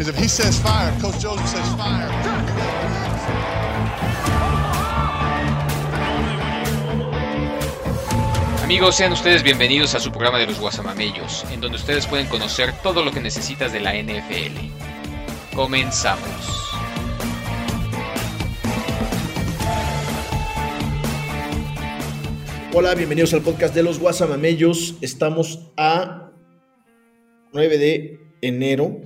[0.00, 2.08] Because if he says fire, Coach Joseph says fire.
[8.64, 12.72] Amigos, sean ustedes bienvenidos a su programa de los Guasamamellos, en donde ustedes pueden conocer
[12.82, 14.70] todo lo que necesitas de la NFL.
[15.54, 16.72] Comenzamos.
[22.72, 24.94] Hola, bienvenidos al podcast de los Guasamamellos.
[25.02, 26.32] Estamos a
[27.52, 29.02] 9 de enero.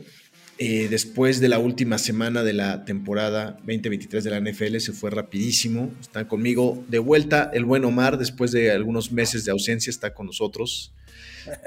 [0.58, 5.10] Eh, después de la última semana de la temporada 2023 de la NFL, se fue
[5.10, 5.92] rapidísimo.
[6.00, 10.26] Está conmigo de vuelta el buen Omar, después de algunos meses de ausencia, está con
[10.26, 10.94] nosotros.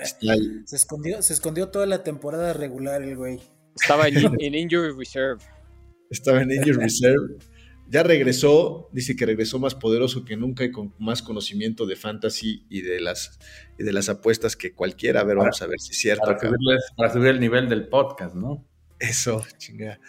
[0.01, 3.39] Está el- Se escondió, se escondió toda la temporada regular el güey.
[3.79, 5.41] Estaba en, en Injury Reserve.
[6.09, 7.35] estaba en Injured Reserve.
[7.89, 12.65] Ya regresó, dice que regresó más poderoso que nunca y con más conocimiento de fantasy
[12.69, 13.39] y de las,
[13.79, 15.21] y de las apuestas que cualquiera.
[15.21, 16.25] A ver, vamos a ver si es cierto.
[16.25, 18.65] Para, subirles- para subir el nivel del podcast, ¿no?
[18.99, 19.99] Eso, chinga.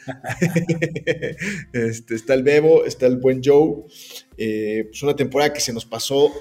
[1.72, 3.84] este, está el Bebo, está el buen Joe.
[4.36, 6.32] Eh, pues una temporada que se nos pasó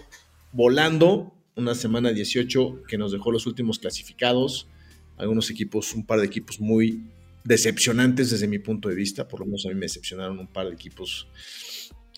[0.52, 1.34] volando.
[1.56, 4.70] Una semana 18 que nos dejó los últimos clasificados.
[5.18, 7.04] Algunos equipos, un par de equipos muy
[7.44, 9.28] decepcionantes desde mi punto de vista.
[9.28, 11.28] Por lo menos a mí me decepcionaron un par de equipos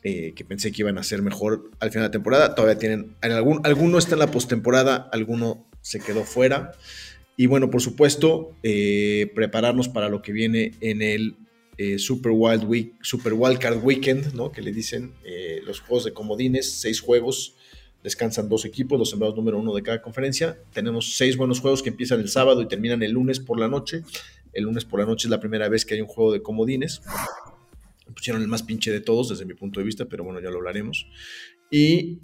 [0.03, 2.55] eh, que pensé que iban a ser mejor al final de la temporada.
[2.55, 3.15] Todavía tienen.
[3.21, 6.73] en algún, alguno está en la postemporada, alguno se quedó fuera.
[7.39, 11.37] Y bueno, por supuesto, eh, prepararnos para lo que viene en el
[11.77, 14.51] eh, Super Wild Week, Super Wildcard Weekend, ¿no?
[14.51, 17.55] Que le dicen eh, los juegos de comodines, seis juegos,
[18.03, 20.59] descansan dos equipos, los sembrados número uno de cada conferencia.
[20.73, 24.03] Tenemos seis buenos juegos que empiezan el sábado y terminan el lunes por la noche.
[24.51, 27.01] El lunes por la noche es la primera vez que hay un juego de comodines.
[28.13, 30.57] Pusieron el más pinche de todos desde mi punto de vista, pero bueno, ya lo
[30.57, 31.07] hablaremos.
[31.71, 32.17] Y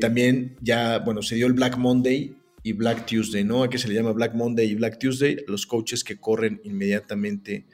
[0.00, 3.62] también ya, bueno, se dio el Black Monday y Black Tuesday, ¿no?
[3.62, 5.36] ¿A qué se le llama Black Monday y Black Tuesday?
[5.46, 7.66] Los coaches que corren inmediatamente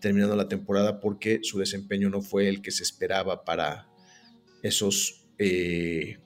[0.00, 3.88] terminando la temporada porque su desempeño no fue el que se esperaba para
[4.62, 6.18] esos eh,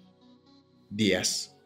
[0.90, 1.56] días.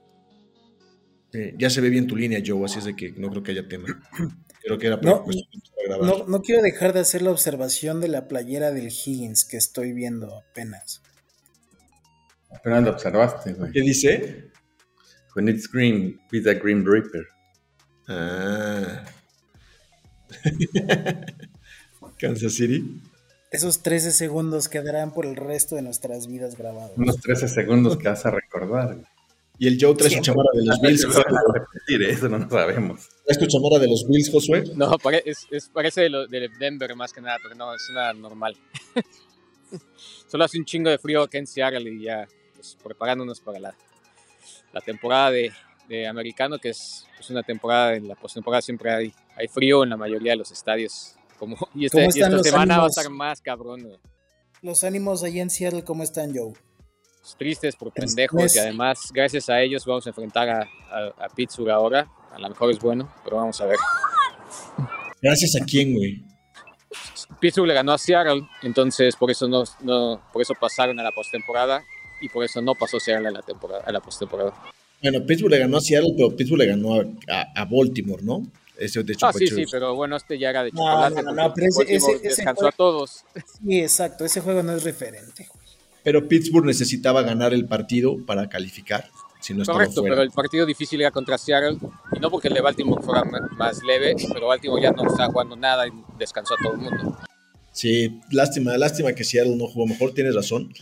[1.32, 3.52] Eh, ya se ve bien tu línea, Joe, así es de que no creo que
[3.52, 3.88] haya tema.
[4.64, 5.24] Creo que era No,
[5.84, 6.06] grabar.
[6.06, 9.92] No, no quiero dejar de hacer la observación de la playera del Higgins que estoy
[9.92, 11.02] viendo apenas.
[12.64, 13.72] Lo observaste, güey.
[13.72, 14.52] ¿Qué dice?
[15.34, 17.26] When it's green, be the Green Reaper.
[18.08, 19.04] Ah.
[22.18, 23.00] Kansas City.
[23.50, 26.92] Esos 13 segundos quedarán por el resto de nuestras vidas grabados.
[26.96, 28.96] Unos 13 segundos que vas a recordar.
[29.58, 30.32] Y el Joe trae su Siempre.
[30.32, 31.04] chamarra de los Bills.
[31.04, 33.08] A repetir eso, no lo sabemos.
[33.24, 34.64] ¿Traes tu chamarra de los Bills, Josué?
[34.74, 37.82] No, pare- es, es- parece de, lo- de Denver más que nada, pero no, es
[37.90, 38.56] una normal.
[40.28, 43.74] Solo hace un chingo de frío acá en Seattle y ya pues, preparándonos para la,
[44.72, 45.52] la temporada de,
[45.88, 49.90] de americano, que es pues, una temporada, en la postemporada siempre hay, hay frío en
[49.90, 51.14] la mayoría de los estadios.
[51.38, 52.96] Como, y, este- ¿Cómo y están esta los semana va a ánimos?
[52.98, 53.82] estar más cabrón.
[53.82, 53.98] güey.
[54.62, 56.52] Los ánimos allí en Seattle, ¿cómo están, Joe?
[57.20, 60.60] Pues, tristes por pendejos y además gracias a ellos vamos a enfrentar a,
[60.90, 62.08] a, a Pittsburgh ahora.
[62.32, 63.76] A lo mejor es bueno, pero vamos a ver.
[65.20, 66.24] Gracias a quién, güey.
[67.40, 71.10] Pittsburgh le ganó a Seattle, entonces por eso no, no por eso pasaron a la
[71.12, 71.82] postemporada
[72.22, 74.54] y por eso no pasó Seattle a la temporada, a la postemporada.
[75.02, 78.46] Bueno, Pittsburgh le ganó a Seattle, pero Pittsburgh le ganó a, a- a Baltimore, ¿no?
[78.78, 81.22] Ese de hecho Ah, sí, sí, pero bueno, este ya era de No, chocolate.
[81.22, 83.24] no, no, no, pero ese- ese- ese descansó fue- a todos.
[83.66, 85.46] Sí, exacto, ese juego no es referente.
[85.48, 85.62] güey.
[86.04, 89.08] pero Pittsburgh necesitaba ganar el partido para calificar.
[89.40, 90.14] Si no Correcto, fuera.
[90.16, 91.78] pero el partido difícil era contra Seattle
[92.16, 93.22] y no porque el de Baltimore fuera
[93.56, 97.18] más leve, pero Baltimore ya no estaba jugando nada y descansó a todo el mundo.
[97.72, 100.72] Sí, lástima, lástima que Seattle no jugó mejor, tienes razón.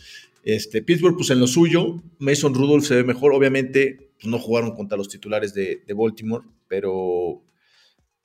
[0.43, 3.33] Este, Pittsburgh, pues en lo suyo, Mason Rudolph se ve mejor.
[3.33, 7.43] Obviamente, pues, no jugaron contra los titulares de, de Baltimore, pero,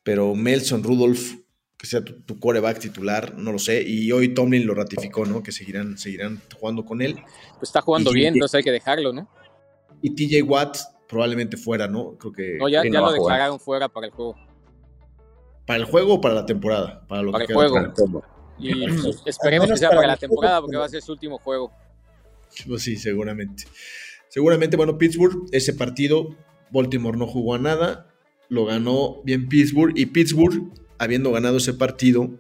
[0.03, 1.35] pero Melson Rudolph,
[1.77, 3.83] que sea tu, tu coreback titular, no lo sé.
[3.87, 5.43] Y hoy Tomlin lo ratificó, ¿no?
[5.43, 7.17] Que seguirán, seguirán jugando con él.
[7.59, 9.29] Pues está jugando Y- bien, entonces hay que dejarlo, ¿no?
[10.03, 10.77] Y TJ Watt
[11.09, 12.17] probablemente fuera, ¿no?
[12.19, 12.57] Creo que.
[12.59, 14.37] No, ya, ya no lo declararon fuera para el juego.
[15.67, 17.05] ¿Para el juego o para la temporada?
[17.09, 18.23] Para, lo Para que el queda juego.
[18.59, 18.73] Y
[19.27, 21.73] esperemos que sea para para la temporada porque va a ser su último juego.
[22.67, 23.65] Pues sí, seguramente.
[24.29, 26.37] Seguramente, bueno, Pittsburgh, ese partido,
[26.71, 28.15] Baltimore no jugó a nada,
[28.49, 32.39] lo ganó bien Pittsburgh y Pittsburgh, habiendo ganado ese partido,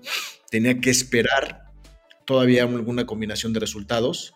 [0.50, 1.72] tenía que esperar
[2.24, 4.34] todavía alguna combinación de resultados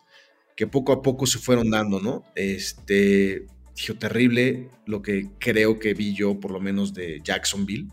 [0.57, 2.25] que poco a poco se fueron dando, ¿no?
[2.35, 3.47] Este,
[3.77, 7.89] dijo terrible lo que creo que vi yo, por lo menos de Jacksonville,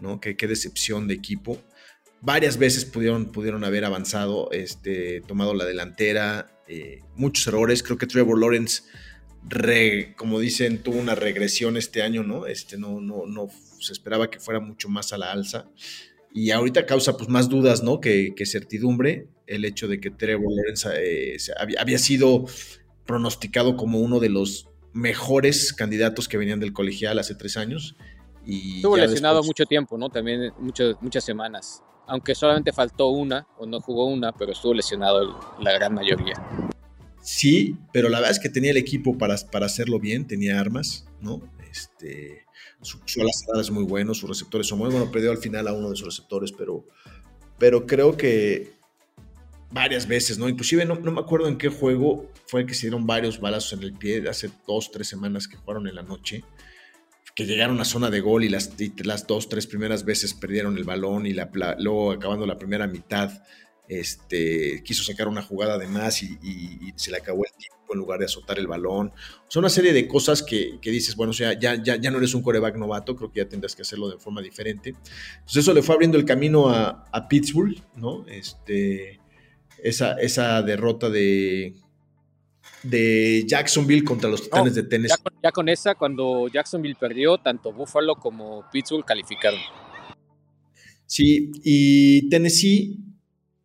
[0.00, 0.20] ¿no?
[0.20, 1.62] Que qué decepción de equipo.
[2.20, 7.82] Varias veces pudieron, pudieron haber avanzado, este, tomado la delantera, eh, muchos errores.
[7.82, 8.82] Creo que Trevor Lawrence,
[9.48, 12.46] re- como dicen, tuvo una regresión este año, ¿no?
[12.46, 13.48] Este, no, no, no
[13.80, 15.68] se esperaba que fuera mucho más a la alza.
[16.32, 18.00] Y ahorita causa pues más dudas, ¿no?
[18.00, 22.46] Que, que certidumbre el hecho de que Trevor Lawrence eh, había, había sido
[23.06, 27.94] pronosticado como uno de los mejores candidatos que venían del colegial hace tres años.
[28.46, 30.08] Y Estuvo lesionado después- mucho tiempo, ¿no?
[30.10, 31.82] También mucho- muchas semanas.
[32.06, 36.34] Aunque solamente faltó una, o no jugó una, pero estuvo lesionado la gran mayoría.
[37.22, 41.06] Sí, pero la verdad es que tenía el equipo para, para hacerlo bien, tenía armas,
[41.20, 41.40] ¿no?
[41.70, 42.44] Este,
[42.82, 43.30] su, su ala
[43.60, 45.08] es muy bueno, sus receptores son muy buenos.
[45.08, 46.86] Perdió al final a uno de sus receptores, pero,
[47.58, 48.74] pero creo que
[49.70, 50.48] varias veces, ¿no?
[50.48, 53.82] Inclusive no, no me acuerdo en qué juego fue que se dieron varios balazos en
[53.82, 56.44] el pie hace dos, tres semanas que jugaron en la noche,
[57.34, 60.76] que llegaron a zona de gol y las, y las dos, tres primeras veces perdieron
[60.78, 63.42] el balón y la, la- luego acabando la primera mitad
[63.88, 67.74] este, quiso sacar una jugada de más y, y- y se le acabó el tiempo
[67.92, 69.08] en lugar de azotar el balón.
[69.08, 72.10] O sea, una serie de cosas que, que dices, bueno, o sea, ya, ya, ya
[72.10, 74.90] no eres un coreback novato, creo que ya tendrás que hacerlo de forma diferente.
[75.34, 78.24] Entonces eso le fue abriendo el camino a, a Pittsburgh, ¿no?
[78.26, 79.20] Este,
[79.82, 81.74] esa, esa derrota de,
[82.82, 85.22] de Jacksonville contra los Titanes de Ya Tennessee.
[85.22, 89.60] con, ya con esa, cuando Jacksonville perdió, tanto Buffalo como Pittsburgh calificaron.
[91.06, 92.98] Sí, y Tennessee,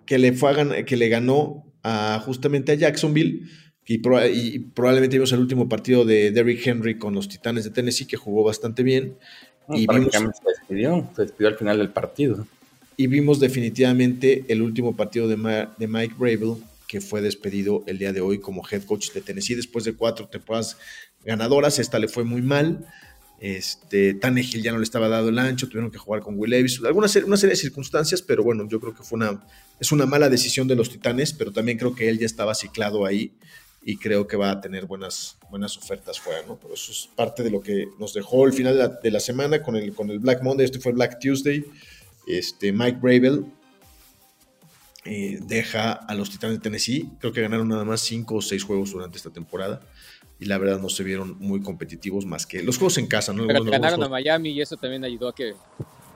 [0.05, 3.43] que le, fue a gan- que le ganó a, justamente a Jacksonville,
[3.85, 7.71] y, proba- y probablemente vimos el último partido de Derrick Henry con los Titanes de
[7.71, 9.15] Tennessee, que jugó bastante bien,
[9.73, 12.45] Y Y prácticamente se despidió, se despidió al final del partido.
[12.97, 16.55] y vimos definitivamente el último partido de, Ma- de Mike Bravel,
[16.87, 20.27] que fue despedido el día de hoy como head coach de Tennessee después de cuatro
[20.27, 20.75] temporadas
[21.23, 21.79] ganadoras.
[21.79, 22.85] Esta le fue muy mal.
[23.39, 26.81] Este, Tannehill ya no le estaba dado el ancho, tuvieron que jugar con Will Levis,
[26.83, 29.41] alguna serie, una serie de circunstancias, pero bueno, yo creo que fue una,
[29.79, 33.05] es una mala decisión de los Titanes, pero también creo que él ya estaba ciclado
[33.05, 33.31] ahí
[33.81, 36.57] y creo que va a tener buenas, buenas ofertas fuera, ¿no?
[36.57, 39.77] Pero eso es parte de lo que nos dejó el final de la, semana con
[39.77, 41.63] el, con el Black Monday, este fue Black Tuesday,
[42.27, 43.45] este, Mike Bravel
[45.05, 47.09] eh, deja a los Titanes de Tennessee.
[47.19, 49.81] Creo que ganaron nada más cinco o seis juegos durante esta temporada.
[50.39, 53.45] Y la verdad no se vieron muy competitivos más que los juegos en casa, ¿no?
[53.45, 55.53] Pero ganaron a Miami y eso también ayudó a que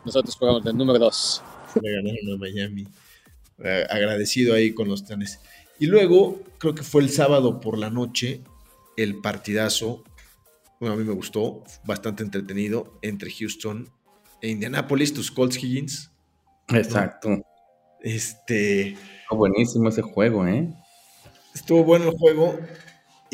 [0.06, 1.42] nosotros fuéramos del número 2.
[1.82, 2.88] le ganaron a Miami.
[3.60, 5.40] Eh, agradecido ahí con los Titanes.
[5.80, 8.42] Y luego, creo que fue el sábado por la noche,
[8.98, 10.04] el partidazo.
[10.80, 13.90] Bueno, a mí me gustó, bastante entretenido, entre Houston
[14.42, 16.12] e Indianapolis, tus Colts Higgins.
[16.70, 17.42] Exacto.
[18.02, 18.98] Este.
[19.30, 20.74] Fue buenísimo ese juego, ¿eh?
[21.54, 22.60] Estuvo bueno el juego.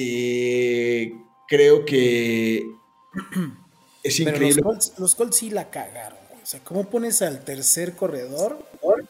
[0.01, 1.13] Eh,
[1.47, 4.61] creo que es Pero los increíble.
[4.61, 6.17] Colts, los Colts sí la cagaron.
[6.41, 8.65] O sea, ¿cómo pones al tercer corredor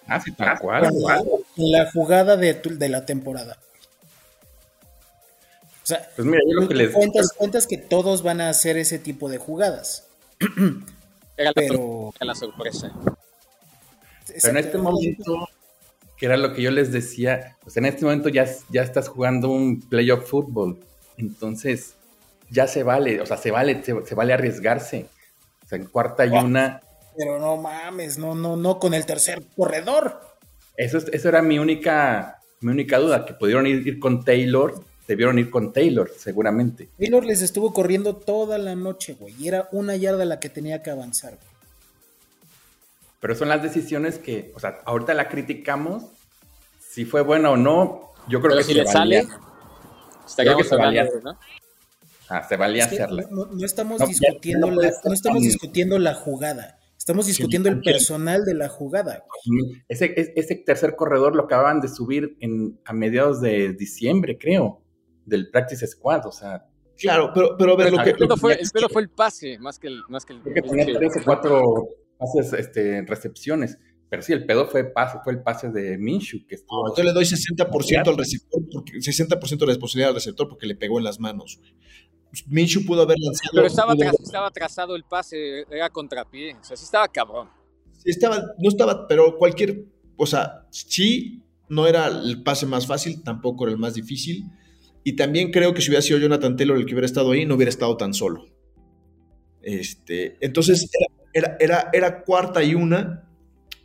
[0.07, 0.86] Ah, sí, tal cual.
[0.86, 1.18] en la,
[1.57, 3.57] en la jugada de, tu- de la temporada?
[5.83, 8.77] O sea, Pues mira, yo lo que les cuentas, cuentas que todos van a hacer
[8.77, 10.07] ese tipo de jugadas.
[11.38, 12.91] Era la, Pero- la sorpresa.
[14.27, 15.47] Pero en este momento,
[16.19, 19.50] que era lo que yo les decía, pues en este momento ya, ya estás jugando
[19.50, 20.77] un playoff fútbol.
[21.18, 21.95] Entonces,
[22.50, 25.07] ya se vale, o sea, se vale, se, se vale arriesgarse.
[25.66, 26.81] O sea, en cuarta y una,
[27.18, 30.19] Pero no mames, no, no, no con el tercer corredor.
[30.77, 34.75] eso, es- eso era mi única, mi única duda, que pudieron ir, ir con Taylor,
[35.07, 36.89] debieron ir con Taylor, seguramente.
[36.98, 39.33] Taylor les estuvo corriendo toda la noche, güey.
[39.39, 41.31] Y era una yarda la que tenía que avanzar.
[41.36, 41.50] güey.
[43.19, 46.05] Pero son las decisiones que, o sea, ahorita la criticamos,
[46.79, 49.39] si fue buena o no, yo creo Pero que si se le sale, valía.
[50.25, 51.10] estaríamos se valía.
[52.29, 53.24] Ah, se valía Es que hacerla.
[53.32, 56.77] no, no estamos No, discutiendo no la, estamos discutiendo la jugada.
[56.98, 59.24] Estamos discutiendo el personal de la jugada.
[59.88, 64.84] Ese, es- ese tercer corredor lo acababan de subir en, a mediados de diciembre, creo,
[65.25, 66.25] del Practice Squad.
[66.27, 66.65] O sea,
[67.00, 68.13] Claro, pero, pero a ver, lo que.
[68.17, 70.53] Lo que- fue, el pedo fue el pase, más que el, más que el, creo
[70.53, 71.88] que tenía que- tres o cuatro
[72.20, 73.78] pases, este, recepciones.
[74.10, 76.88] Pero sí, el pedo fue, pase, fue el pase de Minshew, que estuvo.
[76.88, 80.98] Entonces le doy 60% al receptor, porque, 60% de responsabilidad al receptor porque le pegó
[80.98, 81.58] en las manos.
[81.60, 81.74] güey.
[82.48, 83.52] Minshew pudo haber lanzado.
[83.54, 86.56] Pero estaba, tras- estaba trazado el pase, era contrapié.
[86.56, 87.50] O sea, sí estaba cabrón.
[87.94, 89.86] Sí, estaba, no estaba, pero cualquier,
[90.18, 94.46] o sea, sí, no era el pase más fácil, tampoco era el más difícil.
[95.04, 97.56] Y también creo que si hubiera sido Jonathan Taylor el que hubiera estado ahí, no
[97.56, 98.46] hubiera estado tan solo.
[99.62, 103.25] Este, entonces, era, era, era, era cuarta y una.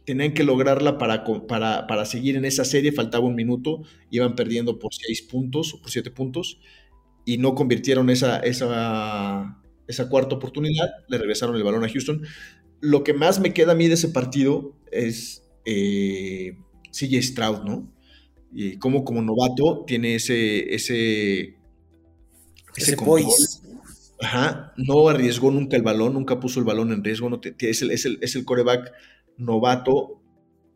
[0.05, 2.93] Tenían que lograrla para, para, para seguir en esa serie.
[2.93, 3.83] Faltaba un minuto.
[4.11, 6.59] Iban perdiendo por seis puntos o por siete puntos.
[7.25, 10.91] Y no convirtieron esa, esa, esa cuarta oportunidad.
[11.09, 12.23] Le regresaron el balón a Houston
[12.85, 16.59] lo que más me queda a mí de ese partido es eh,
[16.93, 17.91] CJ Stroud, ¿no?
[18.53, 21.57] Y cómo como novato tiene ese, ese,
[22.77, 23.23] Ese control.
[23.23, 23.63] poise.
[24.21, 27.83] Ajá, no arriesgó nunca el balón, nunca puso el balón en riesgo, no te- es,
[27.83, 28.93] el, es, el, es el coreback
[29.37, 30.21] novato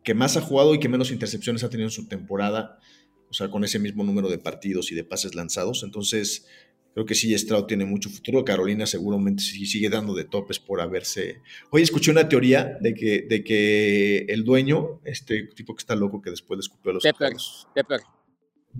[0.03, 2.79] que más ha jugado y que menos intercepciones ha tenido en su temporada,
[3.29, 5.83] o sea, con ese mismo número de partidos y de pases lanzados.
[5.83, 6.45] Entonces,
[6.93, 8.43] creo que sí, Stroud tiene mucho futuro.
[8.43, 11.41] Carolina seguramente sigue dando de topes por haberse...
[11.69, 16.21] Hoy escuché una teoría de que, de que el dueño, este tipo que está loco
[16.21, 17.03] que después le escupió a los...
[17.03, 17.33] Pepper,
[17.75, 18.01] Pepper.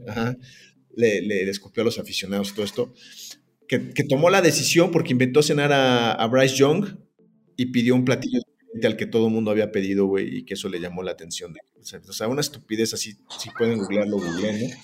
[0.08, 0.36] Ajá,
[0.96, 2.94] le, le, escupió a los aficionados todo esto,
[3.70, 6.98] que, tomó la decisión porque inventó cenar a, a Bryce Young
[7.56, 8.42] y pidió un platillo
[8.84, 11.54] al que todo el mundo había pedido, güey, y que eso le llamó la atención.
[11.54, 14.76] De, o sea, una estupidez así, si pueden googlearlo, googleen, ¿no?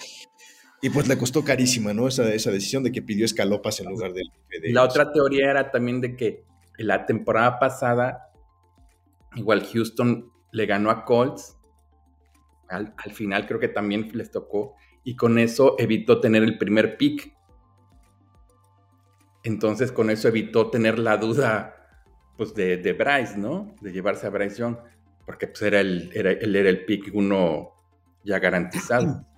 [0.81, 2.07] Y pues le costó carísima, ¿no?
[2.07, 4.29] Esa, esa decisión de que pidió escalopas en lugar del...
[4.61, 6.43] De la otra teoría era también de que
[6.77, 8.31] la temporada pasada,
[9.35, 11.57] igual Houston le ganó a Colts,
[12.69, 16.97] al, al final creo que también les tocó, y con eso evitó tener el primer
[16.97, 17.34] pick.
[19.45, 21.75] Entonces con eso evitó tener la duda
[22.35, 23.75] pues de, de, Bryce, ¿no?
[23.79, 24.75] De llevarse a Bryce Young,
[25.25, 27.71] porque pues era el, era, él era el pick uno
[28.25, 29.25] ya garantizado.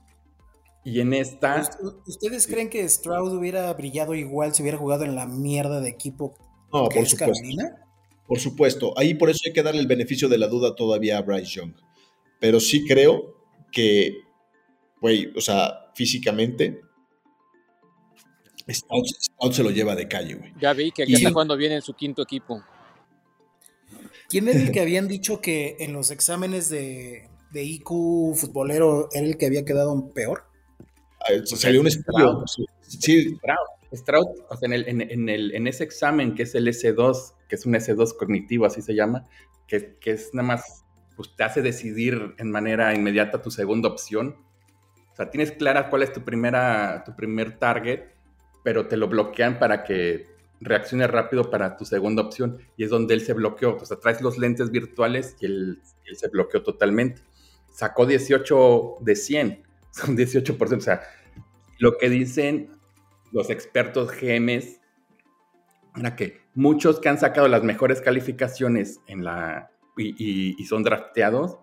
[0.86, 1.70] Y en esta...
[2.06, 6.38] ¿Ustedes creen que Stroud hubiera brillado igual si hubiera jugado en la mierda de equipo
[6.72, 7.18] no, por supuesto.
[7.18, 7.86] Carolina?
[8.26, 8.94] Por supuesto.
[8.98, 11.74] Ahí por eso hay que darle el beneficio de la duda todavía a Bryce Young.
[12.40, 13.36] Pero sí creo
[13.70, 14.16] que,
[15.02, 16.80] güey, o sea, físicamente
[18.70, 20.54] Stroud, se lo lleva de calle, güey.
[20.60, 22.62] Ya vi que aquí está jugando bien en su quinto equipo.
[24.30, 29.38] ¿Quién era el que habían dicho que en los exámenes de, IQ futbolero era el
[29.38, 30.44] que había quedado peor?
[31.22, 32.44] Ah, salió un estudio.
[32.82, 33.38] Sí.
[33.94, 38.66] Stroud, o sea, en, ese examen que es el S2, que es un S2 cognitivo,
[38.66, 39.26] así se llama,
[39.66, 40.84] que, es nada más,
[41.16, 44.36] pues te hace decidir en manera inmediata tu segunda opción.
[45.14, 48.02] O sea, tienes clara cuál es tu, primera, tu primer target,
[48.68, 50.28] pero te lo bloquean para que
[50.60, 53.78] reaccione rápido para tu segunda opción y es donde él se bloqueó.
[53.78, 55.82] O sea, traes los lentes virtuales y él,
[56.14, 57.22] se bloqueó totalmente.
[57.72, 60.78] Sacó 18 de 100, son 18%.
[60.80, 61.02] O sea,
[61.80, 62.72] lo que dicen
[63.32, 64.82] los expertos GMs
[65.96, 71.58] era que muchos que han sacado las mejores calificaciones en la y, son drafteados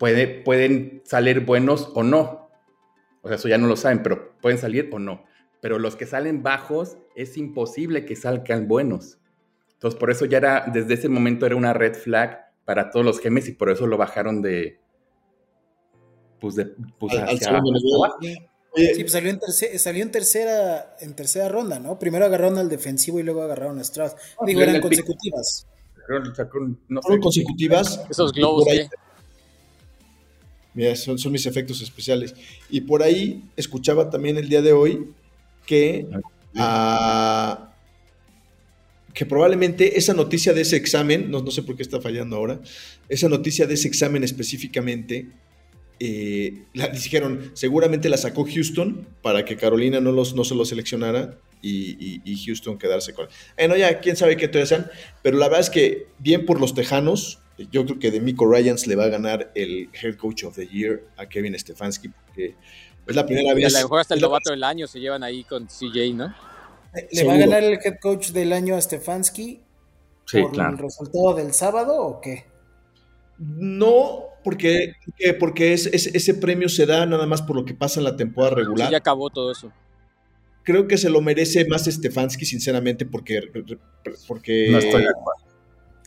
[0.00, 2.50] puede, pueden salir buenos o no.
[3.22, 5.27] O sea, eso ya no lo saben, pero pueden salir o no
[5.60, 9.18] pero los que salen bajos es imposible que salgan buenos.
[9.74, 13.20] Entonces, por eso ya era, desde ese momento era una red flag para todos los
[13.20, 14.80] gemes y por eso lo bajaron de,
[16.40, 16.66] pues de,
[16.98, 17.60] pues hacia,
[18.74, 19.40] Sí, pues salió en,
[19.78, 21.98] salió en, tercera, en tercera ronda, ¿no?
[21.98, 24.12] Primero agarraron al defensivo y luego agarraron a Stroud.
[24.46, 25.66] Digo, eran consecutivas.
[26.88, 28.04] No ¿Fueron consecutivas?
[28.08, 28.66] Esos globos,
[30.74, 32.34] Mira, son, son mis efectos especiales.
[32.70, 35.12] Y por ahí escuchaba también el día de hoy
[35.68, 36.06] que,
[36.56, 37.74] ah,
[39.12, 42.60] que probablemente esa noticia de ese examen, no, no, sé por qué está fallando ahora,
[43.10, 45.28] esa noticia de ese examen específicamente,
[46.00, 50.64] eh, la dijeron, seguramente la sacó Houston para que Carolina no, los, no se lo
[50.64, 53.28] seleccionara y, Houston quedarse con...
[53.58, 54.90] Bueno, ya, quién sabe qué te sean,
[55.22, 58.86] pero la verdad es que bien por los Tejanos, yo creo que de Miko Ryans
[58.86, 62.54] le va a ganar el Head Coach of the Year a Kevin Stefanski, porque
[63.08, 63.74] es la primera vez.
[63.74, 66.34] a lo mejor hasta el novato del año se llevan ahí con CJ, ¿no?
[67.12, 69.60] ¿Le va a ganar el head coach del año a Stefanski
[70.30, 72.46] por el resultado del sábado o qué?
[73.38, 74.94] No, porque,
[75.38, 78.90] porque ese premio se da nada más por lo que pasa en la temporada regular.
[78.90, 79.72] ya acabó todo eso.
[80.64, 83.40] Creo que se lo merece más Stefanski, sinceramente, porque.
[84.26, 85.47] porque no estoy de acuerdo.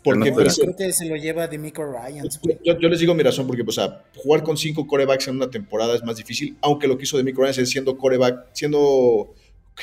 [0.03, 2.39] Porque pues, creo que se lo lleva Demico Ryans.
[2.63, 5.49] Yo, yo, les digo mi razón, porque o sea, jugar con cinco corebacks en una
[5.49, 9.33] temporada es más difícil, aunque lo que hizo Demico Ryans es siendo coreback, siendo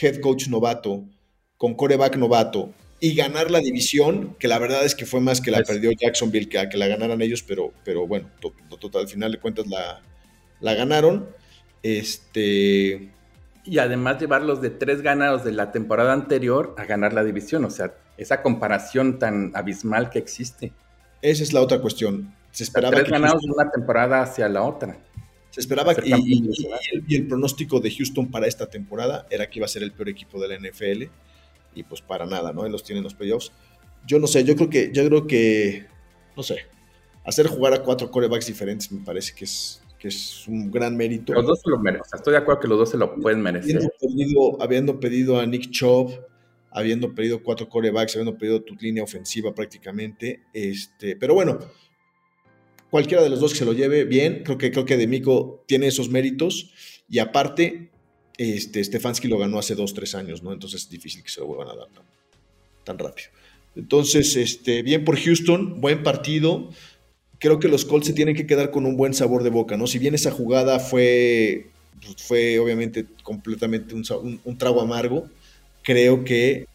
[0.01, 1.05] head coach novato,
[1.57, 2.71] con coreback novato,
[3.01, 6.49] y ganar la división, que la verdad es que fue más que la perdió Jacksonville
[6.49, 8.29] que a que la ganaran ellos, pero, pero bueno,
[8.81, 10.03] total, al final de cuentas la,
[10.61, 11.29] la ganaron.
[11.83, 13.11] Este.
[13.65, 17.71] Y además llevarlos de tres ganados de la temporada anterior a ganar la división, o
[17.71, 20.73] sea, esa comparación tan abismal que existe.
[21.23, 22.35] Esa es la otra cuestión.
[22.51, 24.99] Se esperaba tres ganados de una temporada hacia la otra.
[25.51, 29.69] Se esperaba que y, el, pronóstico de Houston para esta temporada era que iba a
[29.69, 31.05] ser el peor equipo de la NFL
[31.75, 32.69] y pues para nada, ¿no?
[32.69, 33.53] Los tiene en los playoffs.
[34.07, 35.87] Yo no sé, yo creo que, yo creo que,
[36.37, 36.67] no sé,
[37.25, 41.33] hacer jugar a cuatro corebacks diferentes me parece que es, que es un gran mérito.
[41.33, 43.77] Los dos se lo merecen, estoy de acuerdo que los dos se lo pueden merecer.
[43.77, 46.19] Habiendo pedido, habiendo pedido a Nick Chubb,
[46.79, 50.43] habiendo pedido cuatro corebacks, habiendo pedido tu línea ofensiva prácticamente.
[50.53, 51.59] Este, pero bueno,
[52.89, 54.43] cualquiera de los dos que se lo lleve, bien.
[54.45, 56.71] Creo que, creo que Demico tiene esos méritos.
[57.11, 57.91] Y aparte,
[58.37, 60.53] este, Stefanski lo ganó hace dos, tres años, ¿no?
[60.53, 61.89] Entonces es difícil que se lo vuelvan a dar
[62.85, 63.29] tan, rápido.
[63.75, 66.71] Entonces, este, bien por Houston, buen partido.
[67.41, 69.89] Creo que los Colts se tienen que quedar con un buen sabor de boca, ¿no?
[69.89, 71.71] Si bien esa jugada fue,
[72.01, 75.29] pues, fue obviamente completamente un, un trago amargo,
[75.89, 76.67] creo que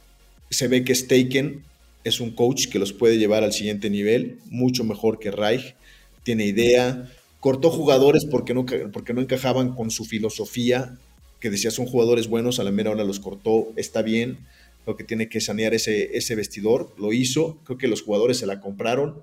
[0.49, 1.63] se ve que Staken
[2.03, 5.75] es un coach que los puede llevar al siguiente nivel, mucho mejor que Reich,
[6.23, 10.97] tiene idea, cortó jugadores porque no, porque no encajaban con su filosofía,
[11.39, 14.39] que decía son jugadores buenos, a la mera hora los cortó, está bien,
[14.87, 18.47] lo que tiene que sanear ese, ese vestidor, lo hizo, creo que los jugadores se
[18.47, 19.21] la compraron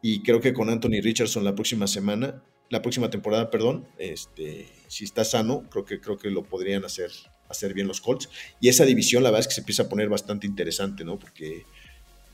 [0.00, 5.04] y creo que con Anthony Richardson la próxima semana, la próxima temporada, perdón, este, si
[5.04, 7.10] está sano, creo que, creo que lo podrían hacer,
[7.50, 8.28] hacer bien los Colts.
[8.60, 11.18] Y esa división, la verdad es que se empieza a poner bastante interesante, ¿no?
[11.18, 11.64] Porque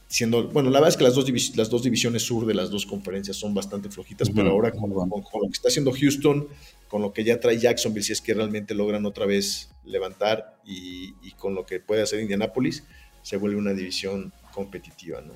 [0.08, 2.86] siendo, bueno, la verdad es que las dos, las dos divisiones sur de las dos
[2.86, 6.46] conferencias son bastante flojitas, pero ahora con, lo que está haciendo Houston,
[6.88, 11.12] con lo que ya trae Jacksonville, si es que realmente logran otra vez levantar y,
[11.32, 12.84] con lo que puede hacer Indianapolis,
[13.22, 15.32] se vuelve una división competitiva, ¿no?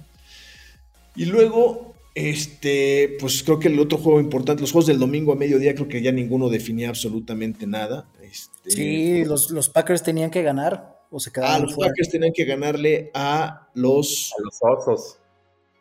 [1.16, 5.37] Y luego, este, pues creo que el otro juego importante, los juegos del domingo a
[5.37, 8.08] mediodía, creo que ya ninguno definía absolutamente nada.
[8.30, 10.99] Este, sí, los, los Packers tenían que ganar.
[11.10, 14.32] ¿O se ah, los Packers tenían que ganarle a los...
[14.38, 15.18] A los Osos.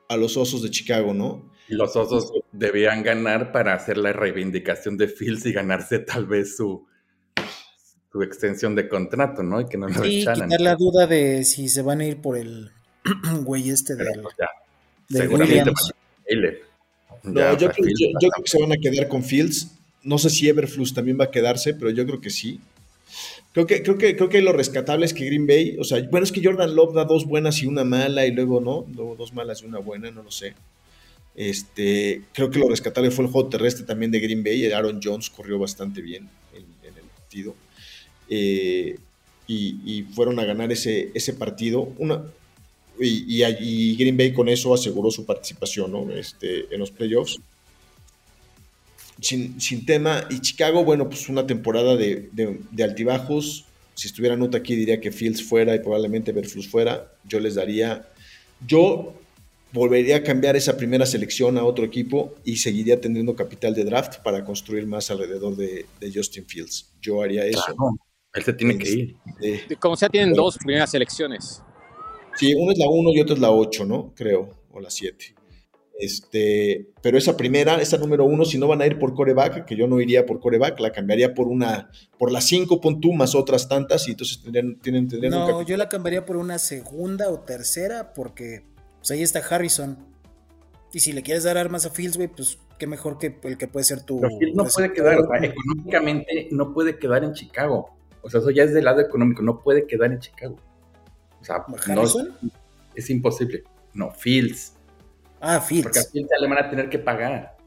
[0.08, 1.52] A los Osos de Chicago, ¿no?
[1.68, 6.58] Y los Osos debían ganar para hacer la reivindicación de Fields y ganarse tal vez
[6.58, 6.88] su,
[8.12, 9.62] su extensión de contrato, ¿no?
[9.62, 12.38] Y que no lo sí, quitar la duda de si se van a ir por
[12.38, 12.72] el
[13.44, 14.36] güey este de pues
[15.10, 15.72] Seguramente
[17.24, 19.79] no, yo, creo, yo creo que se van a quedar con Fields.
[20.04, 22.60] No sé si Everflux también va a quedarse, pero yo creo que sí.
[23.52, 26.24] Creo que, creo, que, creo que lo rescatable es que Green Bay, o sea, bueno,
[26.24, 29.34] es que Jordan Love da dos buenas y una mala, y luego no, luego dos
[29.34, 30.54] malas y una buena, no lo sé.
[31.36, 34.72] Este, creo que lo rescatable fue el juego terrestre también de Green Bay.
[34.72, 37.56] Aaron Jones corrió bastante bien en, el partido.
[38.30, 38.98] Eh,
[39.48, 41.92] y, fueron a ganar ese, ese partido.
[41.98, 42.24] Una,
[43.00, 46.12] y, y, Green Bay con eso aseguró su participación ¿no?
[46.12, 47.40] este, en los playoffs
[49.22, 50.26] sin, tema.
[50.30, 52.30] Y Chicago, bueno, pues una temporada de,
[52.82, 53.66] altibajos.
[53.96, 57.12] Si estuviera nota aquí, diría que Fields fuera y probablemente Berflus fuera.
[57.26, 58.08] Yo les daría.
[58.66, 59.14] Yo
[59.72, 64.20] volvería a cambiar esa primera selección a otro equipo y seguiría teniendo capital de draft
[64.24, 66.94] para construir más alrededor de, Justin Fields.
[67.02, 67.64] Yo haría eso.
[68.34, 69.18] él se tiene que ir.
[69.80, 71.62] Como sea, tienen dos primeras selecciones.
[72.36, 74.14] Sí, una es la 1 y otra es la 8, ¿no?
[74.16, 75.36] Creo, o la 7.
[76.00, 79.76] Este, pero esa primera, esa número uno, si no van a ir por coreback, que
[79.76, 83.68] yo no iría por coreback, la cambiaría por una, por las cinco pon más otras
[83.68, 88.14] tantas, y entonces tendrían, tienen, tendrían No, yo la cambiaría por una segunda o tercera,
[88.14, 88.64] porque
[89.00, 89.98] pues, ahí está Harrison.
[90.94, 93.68] Y si le quieres dar armas a Fields, güey, pues qué mejor que el que
[93.68, 94.22] puede ser tu.
[94.22, 97.90] Pero Fields no puede quedar, económicamente no puede quedar en Chicago.
[98.22, 100.56] O sea, eso ya es del lado económico, no puede quedar en Chicago.
[101.42, 102.04] O sea, no,
[102.96, 103.66] es imposible.
[103.94, 104.79] No, Fields.
[105.42, 105.84] Ah, Fields.
[105.84, 107.58] Porque a Fields le van a tener que pagar.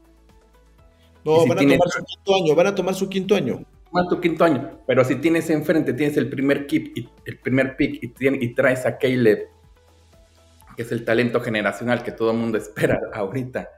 [1.25, 3.65] No, van a tomar su quinto año, van a tomar su quinto año.
[3.91, 4.79] Toma tu quinto año.
[4.85, 8.85] Pero si tienes enfrente, tienes el primer keep y el primer pick y, y traes
[8.85, 9.47] a Caleb,
[10.75, 13.69] que es el talento generacional que todo el mundo espera ahorita.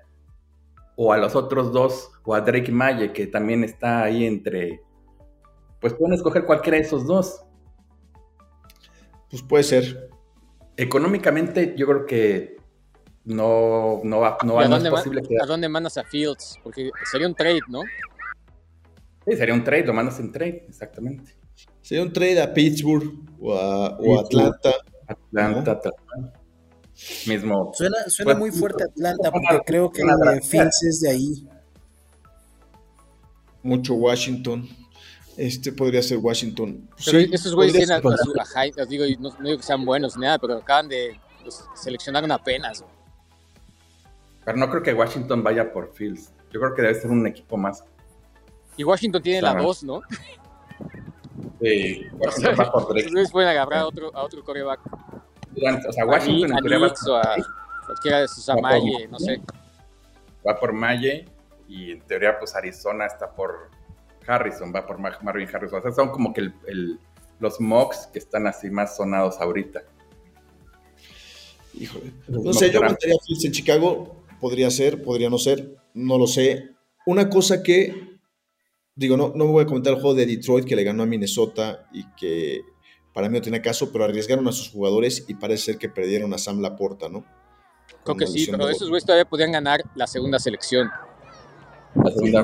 [0.96, 4.82] O a los otros dos, o a Drake Maye, que también está ahí entre.
[5.82, 7.44] Pues pueden escoger cualquiera de esos dos.
[9.30, 10.10] Pues puede ser.
[10.78, 12.55] Económicamente, yo creo que
[13.26, 15.36] no, no va, no, va, no es posible que...
[15.42, 16.60] ¿A dónde mandas a Fields?
[16.64, 17.82] Porque sería un trade, ¿no?
[19.26, 21.36] Sí, sería un trade, lo mandas en trade, exactamente.
[21.82, 24.76] Sería un trade a Pittsburgh o a, o Atlanta.
[25.08, 26.40] Atlanta, Atlanta.
[27.28, 27.72] Mismo.
[27.74, 30.04] Suena, suena muy fuerte Atlanta, porque creo que
[30.44, 31.48] Fields es de ahí.
[33.64, 34.70] Mucho Washington.
[35.36, 36.88] Este podría ser Washington.
[37.04, 40.22] Pero sí, estos güeyes tienen a, a, digo, no, no, digo que sean buenos ni
[40.22, 42.86] nada, pero acaban de pues, seleccionar apenas.
[44.46, 46.32] Pero no creo que Washington vaya por Fields.
[46.52, 47.84] Yo creo que debe ser un equipo más.
[48.78, 50.02] Y Washington tiene la voz, ¿no?
[51.60, 53.08] Sí, Washington va por Drake.
[53.08, 54.80] Entonces pueden agarrar a otro, a otro coreback.
[55.88, 57.36] O sea, Washington a, a o a
[57.86, 59.42] cualquiera de sus Maye, no sé.
[60.48, 61.26] Va por Maye
[61.68, 63.72] y en teoría pues Arizona está por
[64.28, 65.80] Harrison, va por Marvin Harrison.
[65.80, 67.00] O sea, son como que el, el,
[67.40, 69.82] los mocks que están así más sonados ahorita.
[71.74, 72.14] Híjole.
[72.28, 76.28] No sé, yo metería a Fields en Chicago podría ser, podría no ser, no lo
[76.28, 76.70] sé.
[77.08, 78.20] Una cosa que,
[78.94, 81.08] digo, no, no me voy a comentar el juego de Detroit que le ganó a
[81.08, 82.62] Minnesota y que
[83.12, 86.32] para mí no tiene caso, pero arriesgaron a sus jugadores y parece ser que perdieron
[86.32, 87.26] a Sam Laporta, ¿no?
[88.04, 90.92] Creo que sí, pero esos güeyes todavía podían ganar la segunda selección.
[91.96, 92.44] La segunda.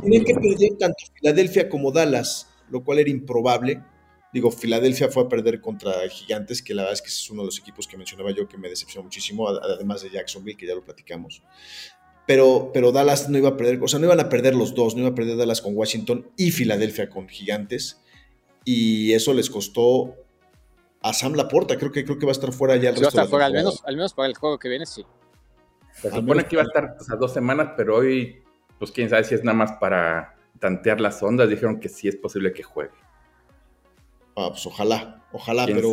[0.00, 3.82] Tienen que perder tanto Filadelfia como Dallas, lo cual era improbable.
[4.34, 7.46] Digo, Filadelfia fue a perder contra Gigantes, que la verdad es que es uno de
[7.46, 10.82] los equipos que mencionaba yo que me decepcionó muchísimo, además de Jacksonville, que ya lo
[10.82, 11.40] platicamos.
[12.26, 14.96] Pero, pero Dallas no iba a perder, o sea, no iban a perder los dos,
[14.96, 18.00] no iba a perder Dallas con Washington y Filadelfia con Gigantes.
[18.64, 20.16] Y eso les costó
[21.00, 23.28] a Sam Laporta, creo que, creo que va a estar fuera ya el resto de
[23.28, 25.04] fuera, al menos, al menos para el juego que viene, sí.
[25.92, 28.42] Se supone que iba a estar o sea, dos semanas, pero hoy,
[28.80, 31.48] pues quién sabe si es nada más para tantear las ondas.
[31.48, 33.03] Dijeron que sí es posible que juegue.
[34.36, 35.92] Ah, pues ojalá, ojalá, pero,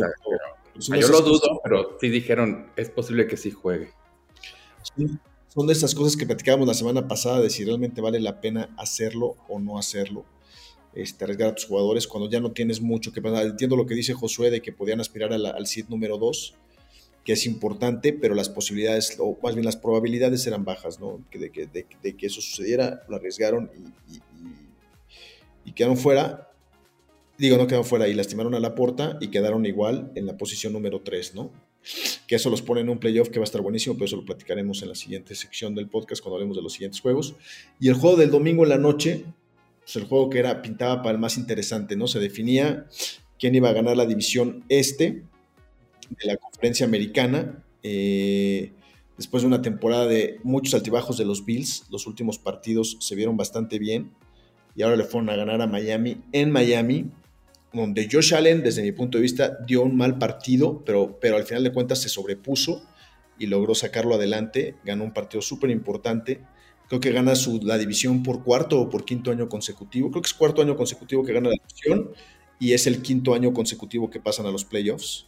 [0.74, 3.90] pues, yo lo dudo, pero sí dijeron, es posible que sí juegue.
[5.48, 8.70] son de esas cosas que platicábamos la semana pasada de si realmente vale la pena
[8.76, 10.24] hacerlo o no hacerlo.
[10.94, 13.46] Este, arriesgar a tus jugadores cuando ya no tienes mucho que pasar.
[13.46, 16.54] Entiendo lo que dice Josué de que podían aspirar al, al número 2,
[17.24, 21.20] que es importante, pero las posibilidades, o más bien las probabilidades eran bajas, ¿no?
[21.30, 23.70] Que de, que, de, que eso sucediera, lo arriesgaron
[24.10, 24.20] y,
[25.64, 26.51] y, quedaron fuera.
[27.42, 30.72] Digo, no quedaron fuera y lastimaron a la puerta y quedaron igual en la posición
[30.72, 31.50] número 3, ¿no?
[32.28, 34.24] Que eso los pone en un playoff que va a estar buenísimo, pero eso lo
[34.24, 37.34] platicaremos en la siguiente sección del podcast cuando hablemos de los siguientes juegos.
[37.80, 39.24] Y el juego del domingo en la noche,
[39.80, 42.06] pues el juego que era pintaba para el más interesante, ¿no?
[42.06, 42.86] Se definía
[43.40, 45.24] quién iba a ganar la división este
[46.10, 47.64] de la conferencia americana.
[47.82, 48.70] Eh,
[49.16, 53.36] después de una temporada de muchos altibajos de los Bills, los últimos partidos se vieron
[53.36, 54.12] bastante bien
[54.76, 57.10] y ahora le fueron a ganar a Miami en Miami,
[57.72, 61.44] donde Josh Allen, desde mi punto de vista, dio un mal partido, pero, pero al
[61.44, 62.86] final de cuentas se sobrepuso
[63.38, 66.40] y logró sacarlo adelante, ganó un partido súper importante
[66.92, 70.10] Creo que gana su, la división por cuarto o por quinto año consecutivo.
[70.10, 72.10] Creo que es cuarto año consecutivo que gana la división
[72.58, 75.26] y es el quinto año consecutivo que pasan a los playoffs.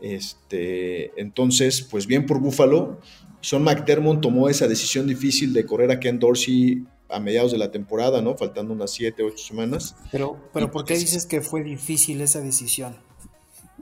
[0.00, 3.00] Este, entonces, pues bien por Buffalo.
[3.40, 7.70] Sean McDermott tomó esa decisión difícil de correr a Ken Dorsey a mediados de la
[7.70, 8.36] temporada, ¿no?
[8.36, 9.96] Faltando unas 7, 8 semanas.
[10.12, 12.96] Pero, pero ¿por qué dices que fue difícil esa decisión?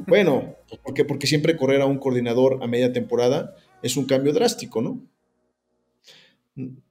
[0.07, 4.81] Bueno, porque, porque siempre correr a un coordinador a media temporada es un cambio drástico,
[4.83, 5.01] ¿no?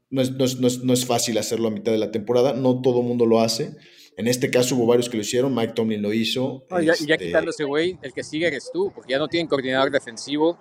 [0.10, 3.76] No es, fácil hacerlo a mitad de la temporada, no todo el mundo lo hace.
[4.16, 6.66] En este caso hubo varios que lo hicieron, Mike Tomlin lo hizo.
[6.82, 7.18] ya, este...
[7.18, 10.58] quitando ese güey, el que sigue eres tú, porque ya no tienen coordinador defensivo,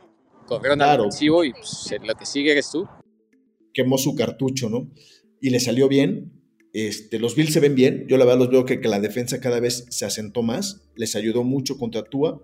[0.46, 2.86] corrieron al defensivo y pues, lo que sigue eres tú.
[3.72, 4.90] Quemó su cartucho, ¿no?
[5.40, 6.32] Y le salió bien.
[6.72, 8.06] Este, los Bills se ven bien.
[8.08, 10.82] Yo la verdad los veo que, que la defensa cada vez se asentó más.
[10.94, 12.42] Les ayudó mucho contra Tua.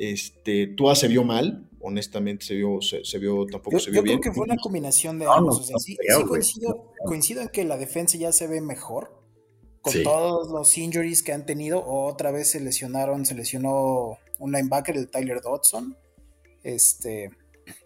[0.00, 4.16] Este, Tua se vio mal, honestamente se vio, se, vio tampoco se vio bien.
[4.16, 5.70] Yo creo que fue una combinación de ambos.
[5.78, 5.94] sí,
[7.04, 9.20] coincido, en que la defensa ya se ve mejor.
[9.82, 14.96] Con todos los injuries que han tenido, otra vez se lesionaron, se lesionó un linebacker,
[14.96, 15.96] el Tyler Dodson,
[16.62, 17.30] este,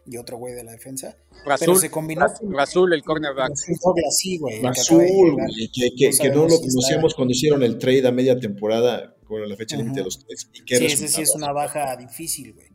[0.06, 1.16] y otro güey de la defensa.
[1.58, 2.26] pero se combinó.
[2.50, 3.52] Rasul, el cornerback.
[3.54, 4.60] sí, güey.
[4.60, 9.76] que, que, no, lo conocíamos cuando hicieron el trade a media temporada, con la fecha
[9.76, 10.48] límite de los trades.
[10.52, 12.74] Sí, ese sí es una baja difícil, güey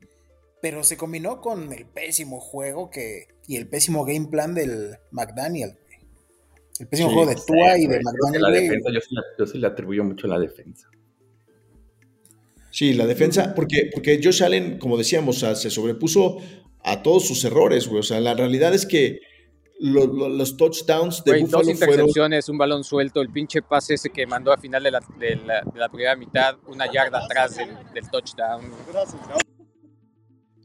[0.62, 5.78] pero se combinó con el pésimo juego que y el pésimo game plan del McDaniel.
[6.80, 8.42] El pésimo juego de Tua y de McDaniel.
[8.42, 8.90] La defensa,
[9.38, 10.88] yo, sí le atribuyo mucho a la defensa.
[12.72, 16.38] Sí, la defensa, porque, porque Josh Allen, como decíamos, se sobrepuso
[16.84, 18.00] a todos sus errores, güey.
[18.00, 19.20] O sea, la realidad es que
[19.80, 24.52] los touchdowns de Buffalo dos intercepciones, un balón suelto, el pinche pase ese que mandó
[24.52, 25.40] a final de la, de
[25.76, 28.66] la, primera mitad, una yarda atrás del, del touchdown.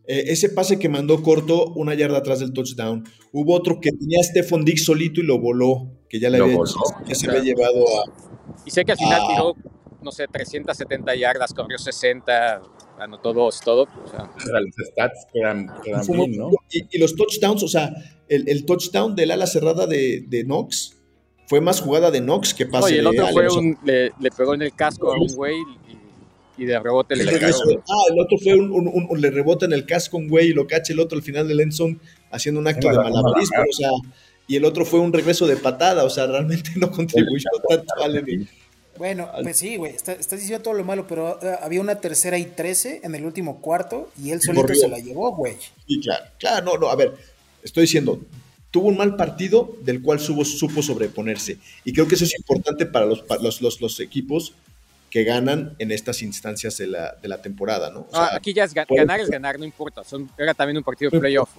[0.07, 3.05] Eh, ese pase que mandó corto, una yarda atrás del touchdown.
[3.33, 6.59] Hubo otro que tenía a Stephon Dix solito y lo voló, que ya, le había,
[7.07, 8.05] ya se había llevado a.
[8.67, 9.55] Y sé que al final tiró,
[10.05, 12.63] no sé, 370 yardas, corrió 60,
[12.99, 13.83] anotó dos, todo.
[13.83, 14.31] O sea.
[14.37, 16.51] Los stats quedan, bien, ¿no?
[16.71, 17.93] Y, los touchdowns, o sea,
[18.29, 20.97] el, touchdown del ala cerrada de, de, Knox
[21.47, 24.55] fue más jugada de Knox que pase Oye, el otro fue un, le, le, pegó
[24.55, 25.57] en el casco a un güey
[26.57, 27.51] y de rebote le cae.
[27.51, 30.93] Ah, el otro fue un, le rebota en el casco un güey y lo cacha
[30.93, 31.99] el otro al final del endzone
[32.31, 33.91] haciendo un acto de malabarismo, o sea,
[34.47, 38.25] y el otro fue un regreso de patada, o sea, realmente no contribuyó tanto al
[38.99, 42.45] Bueno, pues sí, güey, estás diciendo todo lo malo, pero eh, había una tercera y
[42.45, 45.57] trece en el último cuarto y él solito se la llevó, güey.
[45.87, 47.15] Sí, claro, claro, no, no, a ver,
[47.63, 48.21] estoy diciendo,
[48.71, 51.59] tuvo un mal partido del cual supo, supo sobreponerse.
[51.85, 54.55] Y creo que eso es importante para los, los, los, los equipos
[55.15, 58.09] que ganan en estas instancias de la, de la temporada, ¿no?
[58.13, 60.03] Ah, aquí ya es ganar es ganar, no importa.
[60.03, 61.51] Son, era también un partido de playoff.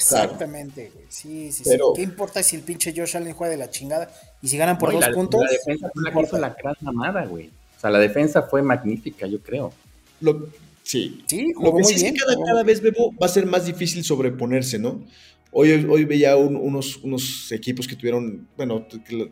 [0.00, 1.06] Exactamente, güey.
[1.08, 1.76] Sí, sí, sí.
[1.94, 4.10] ¿Qué importa si el pinche Josh Allen juega de la chingada?
[4.40, 5.42] Y si ganan por dos puntos.
[5.42, 7.48] La defensa fue la que hizo la gran mamada, güey.
[7.76, 9.72] O sea, la defensa fue magnífica, yo creo.
[10.20, 10.48] Lo,
[10.82, 11.22] sí.
[11.26, 14.78] Sí, Lo que sí bien, cada, cada vez, Bebo, va a ser más difícil sobreponerse,
[14.78, 15.04] ¿no?
[15.52, 18.86] Hoy, hoy veía unos, unos equipos que tuvieron, bueno,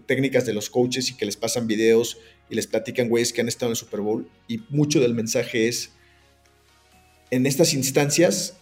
[0.07, 2.19] técnicas de los coaches y que les pasan videos
[2.51, 4.29] y les platican güeyes que han estado en el Super Bowl.
[4.49, 5.93] Y mucho del mensaje es,
[7.31, 8.55] en estas instancias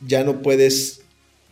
[0.00, 1.02] ya no puedes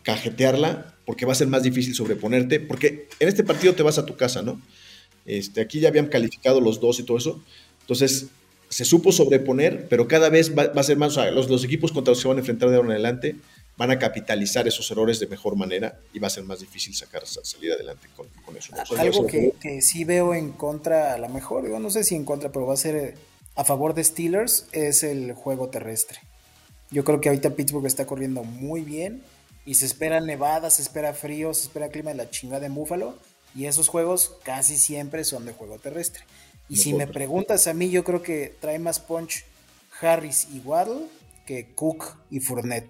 [0.07, 4.05] cajetearla porque va a ser más difícil sobreponerte, porque en este partido te vas a
[4.05, 4.61] tu casa, ¿no?
[5.25, 7.43] Este, aquí ya habían calificado los dos y todo eso.
[7.81, 8.27] Entonces,
[8.69, 11.91] se supo sobreponer, pero cada vez va, a ser más, o sea, los, los, equipos
[11.91, 13.35] contra los que se van a enfrentar de ahora en adelante
[13.75, 17.27] van a capitalizar esos errores de mejor manera y va a ser más difícil sacar
[17.27, 18.73] salir adelante con, eso.
[18.97, 22.23] Algo que, que, sí veo en contra, a lo mejor, yo no sé si en
[22.23, 23.15] contra, pero va a ser
[23.55, 26.19] a favor de Steelers, es el juego terrestre.
[26.91, 29.21] Yo creo que ahorita Pittsburgh está corriendo muy bien
[29.67, 33.17] y se espera nevada, se espera frío, se espera clima de la chingada en Búfalo
[33.53, 36.23] y esos juegos casi siempre son de juego terrestre.
[36.69, 39.43] Y si me preguntas a mí, yo creo que trae más punch
[39.99, 41.07] Harris y Waddle
[41.45, 42.89] que Cook y Fournette.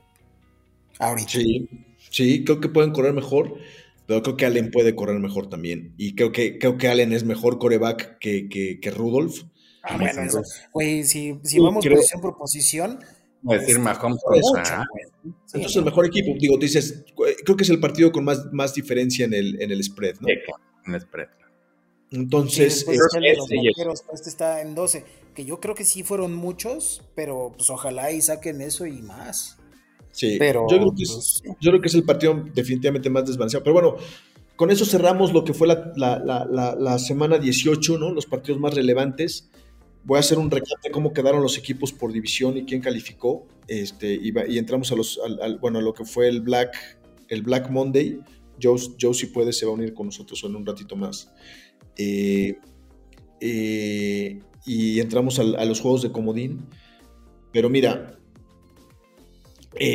[1.00, 1.32] Ahorita.
[1.32, 1.68] Sí,
[2.12, 3.58] sí, creo que pueden correr mejor,
[4.06, 5.96] pero creo que Allen puede correr mejor también.
[5.98, 9.46] Y creo que, creo que Allen es mejor coreback que, que, Rudolph.
[9.82, 10.44] Ah, bueno, eso.
[10.74, 13.00] Güey, si, si vamos posición por posición.
[13.54, 14.22] Decir Mahomes
[15.54, 17.06] Entonces el mejor equipo, digo, dices,
[17.44, 20.28] creo que es el partido con más, más diferencia en el, en el spread, ¿no?
[20.86, 21.28] en el spread.
[22.12, 25.04] Entonces, este está en 12,
[25.36, 29.58] que yo creo que sí fueron muchos, pero pues ojalá y saquen eso y más.
[30.12, 33.26] Sí, pero, yo, creo que es, pues, yo creo que es el partido definitivamente más
[33.26, 33.64] desbalanceado.
[33.64, 33.96] Pero bueno,
[34.56, 38.12] con eso cerramos lo que fue la, semana 18, ¿no?
[38.12, 39.50] Los partidos más relevantes.
[40.08, 43.46] Voy a hacer un recap de cómo quedaron los equipos por división y quién calificó.
[43.67, 45.20] Este, y, entramos a los,
[45.60, 48.17] bueno, lo que fue el Black, el Black Monday.
[48.63, 51.30] Joe, Joe, si puede, se va a unir con nosotros en un ratito más.
[51.98, 52.58] Eh,
[53.41, 56.65] eh, y entramos a, los juegos de comodín.
[57.52, 58.17] Pero mira,
[59.76, 59.93] eh,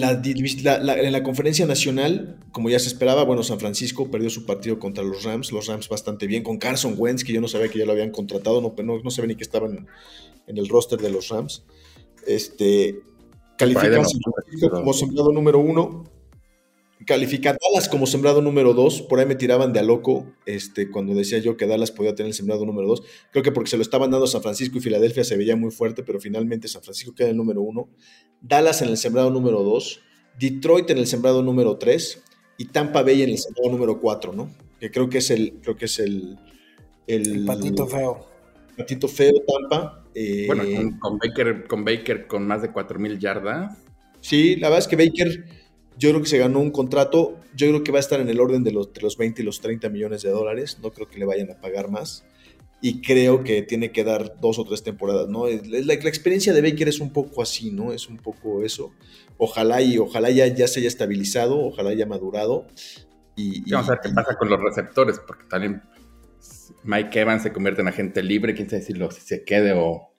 [0.00, 5.04] en la conferencia nacional, como ya se esperaba, bueno, San Francisco perdió su partido contra
[5.04, 7.86] los Rams, los Rams bastante bien, con Carson Wentz, que yo no sabía que ya
[7.86, 9.86] lo habían contratado, no, no, no sabía ni que estaban
[10.46, 11.64] en el roster de los Rams.
[12.26, 13.00] Este,
[13.58, 14.04] califican
[14.70, 16.04] como sembrado número uno,
[17.04, 19.02] Califica Dallas como sembrado número 2.
[19.02, 22.28] Por ahí me tiraban de a loco este, cuando decía yo que Dallas podía tener
[22.28, 23.02] el sembrado número 2.
[23.30, 25.70] Creo que porque se lo estaban dando a San Francisco y Filadelfia se veía muy
[25.70, 27.88] fuerte, pero finalmente San Francisco queda en el número 1.
[28.40, 30.00] Dallas en el sembrado número 2.
[30.38, 32.22] Detroit en el sembrado número 3.
[32.58, 34.50] Y Tampa Bay en el sembrado número 4, ¿no?
[34.78, 35.54] Que creo que es el.
[35.62, 36.38] Creo que es el,
[37.06, 38.26] el, patito feo.
[38.76, 40.04] Patito feo, Tampa.
[40.14, 40.64] Eh, bueno,
[41.00, 43.78] con, Baker, con Baker con más de 4.000 yardas.
[44.20, 45.61] Sí, la verdad es que Baker
[45.98, 48.40] yo creo que se ganó un contrato, yo creo que va a estar en el
[48.40, 51.50] orden de los, 20 y los 30 millones de dólares, no creo que le vayan
[51.50, 52.24] a pagar más.
[52.84, 55.44] Y creo que tiene que dar dos o tres temporadas, ¿no?
[55.46, 57.92] La, experiencia de Baker es un poco así, ¿no?
[57.92, 58.92] Es un poco eso.
[59.38, 62.66] Ojalá y ojalá ya, ya se haya estabilizado, ojalá haya madurado.
[63.36, 65.82] Y, Vamos a ver qué pasa con los receptores, porque también
[66.82, 70.11] Mike Evans se convierte en agente libre, quién sabe si, lo, si se quede o,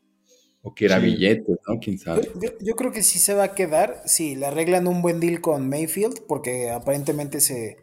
[0.66, 1.80] o que era billetes, ¿no?
[1.80, 2.32] ¿Quién sabe?
[2.62, 5.68] Yo, creo que sí se va a quedar si le arreglan un buen deal con
[5.68, 7.76] Mayfield, porque aparentemente se,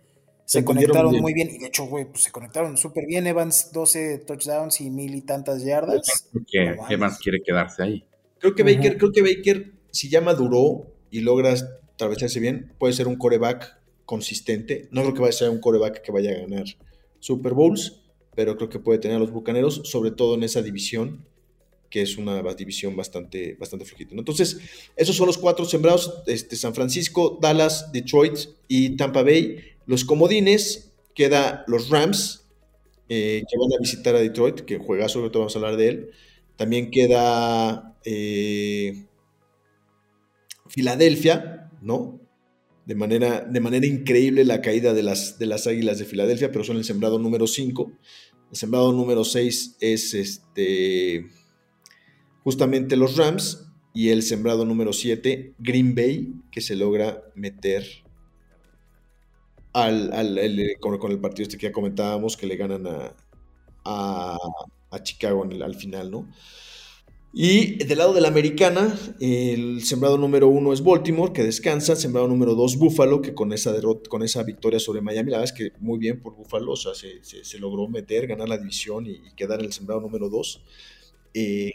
[0.47, 1.51] se, conectaron muy bien.
[1.51, 3.27] Y de hecho, güey, pues se conectaron súper bien.
[3.27, 6.31] Evans, 12 touchdowns y mil y tantas yardas.
[6.51, 8.05] Que Evans quiere quedarse ahí.
[8.39, 13.09] Creo que Baker, creo que Baker, si ya maduró y logras atravesarse bien, puede ser
[13.09, 14.89] un coreback consistente.
[14.91, 16.65] No creo que vaya a ser un coreback que vaya a ganar
[17.19, 18.01] Super Bowls,
[18.35, 21.27] pero creo que puede tener a los bucaneros, sobre todo en esa división
[21.91, 24.15] que es una división bastante, bastante flojita.
[24.15, 24.59] Entonces,
[24.97, 29.59] esos son los cuatro sembrados, este, San Francisco, Dallas, Detroit y Tampa Bay.
[29.87, 32.47] Los comodines, queda los Rams,
[33.09, 35.89] eh, que van a visitar a Detroit, que juega sobre todo vamos a hablar de
[35.89, 36.11] él.
[36.57, 39.07] También queda eh,
[40.69, 42.21] Filadelfia, ¿no?
[42.87, 46.63] De manera, de manera increíble la caída de las, de las Águilas de Filadelfia, pero
[46.63, 47.93] son el sembrado número 5.
[48.51, 51.27] El sembrado número 6 es este
[52.45, 57.85] justamente los Rams y el sembrado número 7, Green Bay, que se logra meter
[59.73, 60.11] al,
[60.81, 63.15] con, el partido este que ya comentábamos, que le ganan a,
[63.85, 66.29] a, Chicago al final, ¿no?
[67.33, 71.95] Y del lado de la americana, el sembrado número uno es Baltimore, que descansa.
[71.95, 75.55] Sembrado número dos, Buffalo, que con esa, derrota, con esa victoria sobre Miami, la verdad
[75.55, 79.21] es que muy bien por Buffalo, o sea, se, logró meter, ganar la división y,
[79.37, 80.65] quedar en el sembrado número dos.
[81.33, 81.71] Eh,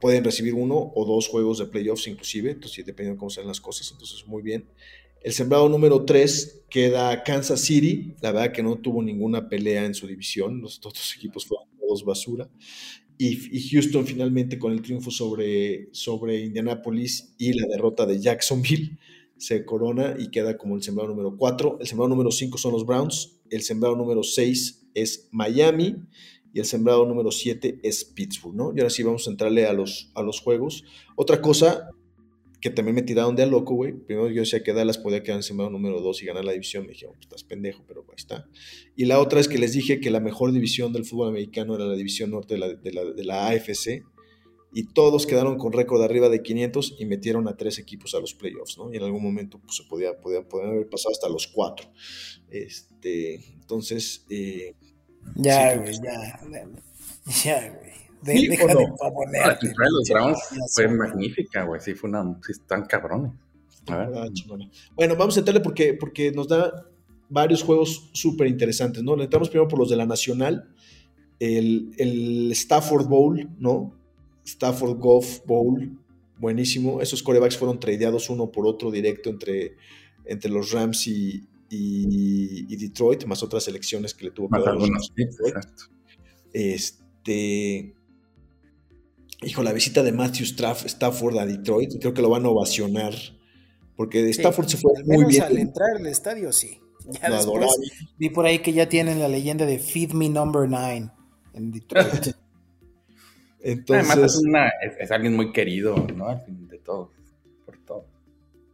[0.00, 3.60] pueden recibir uno o dos juegos de playoffs inclusive, entonces dependiendo de cómo sean las
[3.60, 4.66] cosas, entonces muy bien.
[5.22, 9.94] El sembrado número 3 queda Kansas City, la verdad que no tuvo ninguna pelea en
[9.94, 12.48] su división, los otros equipos fueron todos basura.
[13.20, 13.36] Y,
[13.70, 18.96] Houston finalmente con el triunfo sobre, sobre Indianapolis y la derrota de Jacksonville,
[19.36, 21.78] se corona y queda como el sembrado número 4.
[21.80, 25.96] El sembrado número 5 son los Browns, el sembrado número 6 es Miami
[26.58, 28.72] el sembrado número 7 es Pittsburgh, ¿no?
[28.74, 30.84] Y ahora sí vamos a entrarle a los, a los juegos.
[31.16, 31.90] Otra cosa
[32.60, 33.92] que también me tiraron de a loco, güey.
[33.92, 36.86] Primero yo decía que Dallas podía quedar en sembrado número 2 y ganar la división.
[36.86, 38.48] Me dijeron, estás pendejo, pero ahí está.
[38.96, 41.84] Y la otra es que les dije que la mejor división del fútbol americano era
[41.84, 44.02] la división norte de la, de la, AFC
[44.72, 48.34] y todos quedaron con récord arriba de 500 y metieron a tres equipos a los
[48.34, 48.92] playoffs, ¿no?
[48.92, 51.90] Y en algún momento pues, se podía, podía, haber pasado hasta los cuatro.
[52.50, 54.26] Este, entonces...
[54.30, 54.74] Eh,
[55.34, 56.40] ya, güey, ya.
[57.44, 57.88] Ya, güey.
[58.22, 60.38] De, sí, deja bueno, de La de los Browns
[60.74, 61.80] fue magnífica, güey.
[61.80, 62.24] Sí, fue una.
[62.44, 63.32] Sí, están cabrones.
[64.94, 66.86] bueno, vamos a entrarle porque, porque nos da
[67.28, 69.14] varios juegos súper interesantes, ¿no?
[69.14, 70.68] Le entramos primero por los de la Nacional,
[71.38, 73.94] el, el Stafford Bowl, ¿no?
[74.44, 75.98] Stafford Golf Bowl,
[76.38, 77.00] buenísimo.
[77.00, 79.76] Esos corebacks fueron tradeados uno por otro directo entre,
[80.24, 84.68] entre los Rams y, y, Detroit, más otras selecciones que le tuvo que dar.
[84.70, 85.12] Algunos,
[86.52, 87.94] este.
[89.42, 93.14] Hijo, la visita de Matthew Stafford a Detroit, creo que lo van a ovacionar.
[93.96, 95.42] Porque Stafford se fue muy bien.
[95.42, 96.80] Al entrar al estadio, sí.
[97.20, 97.70] Ya después,
[98.18, 101.10] vi por ahí que ya tienen la leyenda de Feed Me Number 9
[101.54, 102.34] en Detroit.
[103.88, 104.40] Además
[104.98, 106.28] es, alguien muy querido, ¿no?
[106.28, 107.10] Al fin de todo,
[107.66, 108.06] por todo.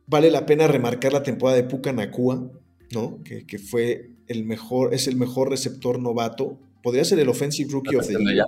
[0.07, 2.51] Vale la pena remarcar la temporada de Puka Nakua,
[2.93, 3.21] ¿no?
[3.25, 6.59] Que, fue el mejor, es el mejor receptor novato.
[6.83, 8.47] Podría ser el Offensive Rookie of the Year.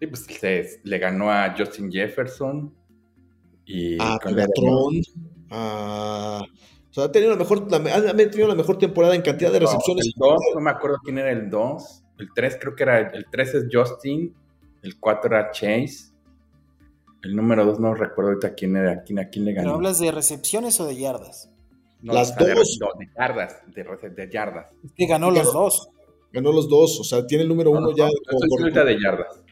[0.00, 2.74] Sí, pues le ganó a Justin Jefferson
[3.64, 5.02] y a Megatron,
[5.50, 6.42] a...
[6.90, 10.06] O sea, ha tenido, la mejor, ha tenido la mejor temporada en cantidad de recepciones.
[10.06, 12.04] el 2, no me acuerdo quién era el 2.
[12.18, 14.32] El 3 creo que era, el 3 es Justin
[14.84, 16.12] el 4 era Chase.
[17.22, 19.64] El número 2 no recuerdo ahorita quién era, quién, a quién le ganó.
[19.64, 21.50] ¿Pero hablas de recepciones o de yardas?
[22.04, 22.46] Las dos.
[22.48, 24.66] De, yardas, de, yardas.
[24.84, 25.88] Es que ganó los dos.
[26.32, 28.08] Ganó los dos, o sea, tiene el número uno ya.
[28.30, 29.42] Como, de yardas.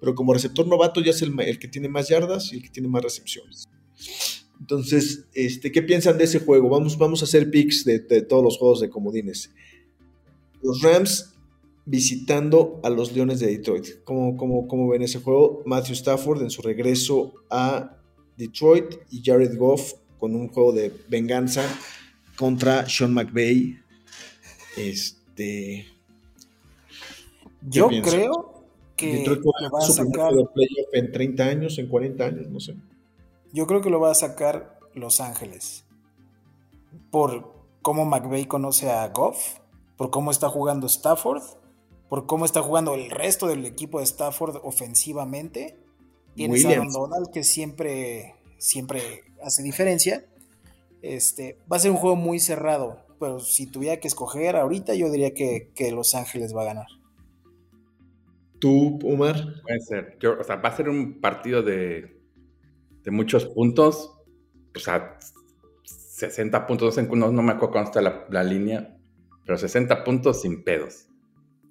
[0.00, 2.88] Pero como receptor novato ya es el, que tiene más yardas y el que tiene
[2.88, 3.68] más recepciones.
[4.60, 6.68] Entonces, este, ¿qué piensan de ese juego?
[6.68, 9.52] Vamos, vamos a hacer picks de, de todos los juegos de comodines.
[10.62, 11.38] Los Rams
[11.88, 14.02] visitando a los Leones de Detroit.
[14.04, 15.62] ¿Cómo, cómo, ven ese juego?
[15.64, 17.96] Matthew Stafford en su regreso a
[18.36, 21.64] Detroit y Jared Goff con un juego de venganza
[22.36, 23.78] contra Sean McVay.
[24.76, 25.86] Este.
[27.62, 28.64] Yo creo
[28.96, 30.32] que Detroit va a sacar
[30.92, 32.74] en 30 años, en 40 años, no sé.
[33.52, 35.84] Yo creo que lo va a sacar Los Ángeles.
[37.10, 37.52] Por
[37.82, 39.58] cómo McVay conoce a Goff,
[39.96, 41.42] por cómo está jugando Stafford
[42.08, 45.76] por cómo está jugando el resto del equipo de Stafford ofensivamente.
[46.34, 50.24] Tienes a Aaron Donald, que siempre, siempre hace diferencia.
[51.02, 55.10] Este, va a ser un juego muy cerrado, pero si tuviera que escoger ahorita, yo
[55.10, 56.86] diría que, Los Ángeles va a ganar.
[58.58, 59.36] ¿Tú, Omar?
[59.62, 60.18] Puede ser.
[60.38, 62.20] o sea, va a ser un partido de,
[63.04, 64.14] de muchos puntos.
[64.74, 65.16] O sea,
[65.84, 68.98] 60 puntos, no, no me acuerdo cuánto está la, la línea,
[69.44, 71.06] pero 60 puntos sin pedos.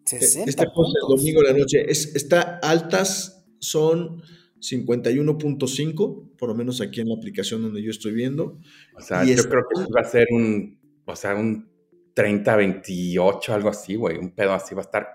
[0.09, 4.21] Este post el domingo de la noche es, está altas, son
[4.59, 8.59] 51.5, por lo menos aquí en la aplicación donde yo estoy viendo.
[8.95, 11.69] O sea, yo creo que va a ser un, o sea, un
[12.15, 15.07] 30-28, algo así, güey, un pedo así va a estar.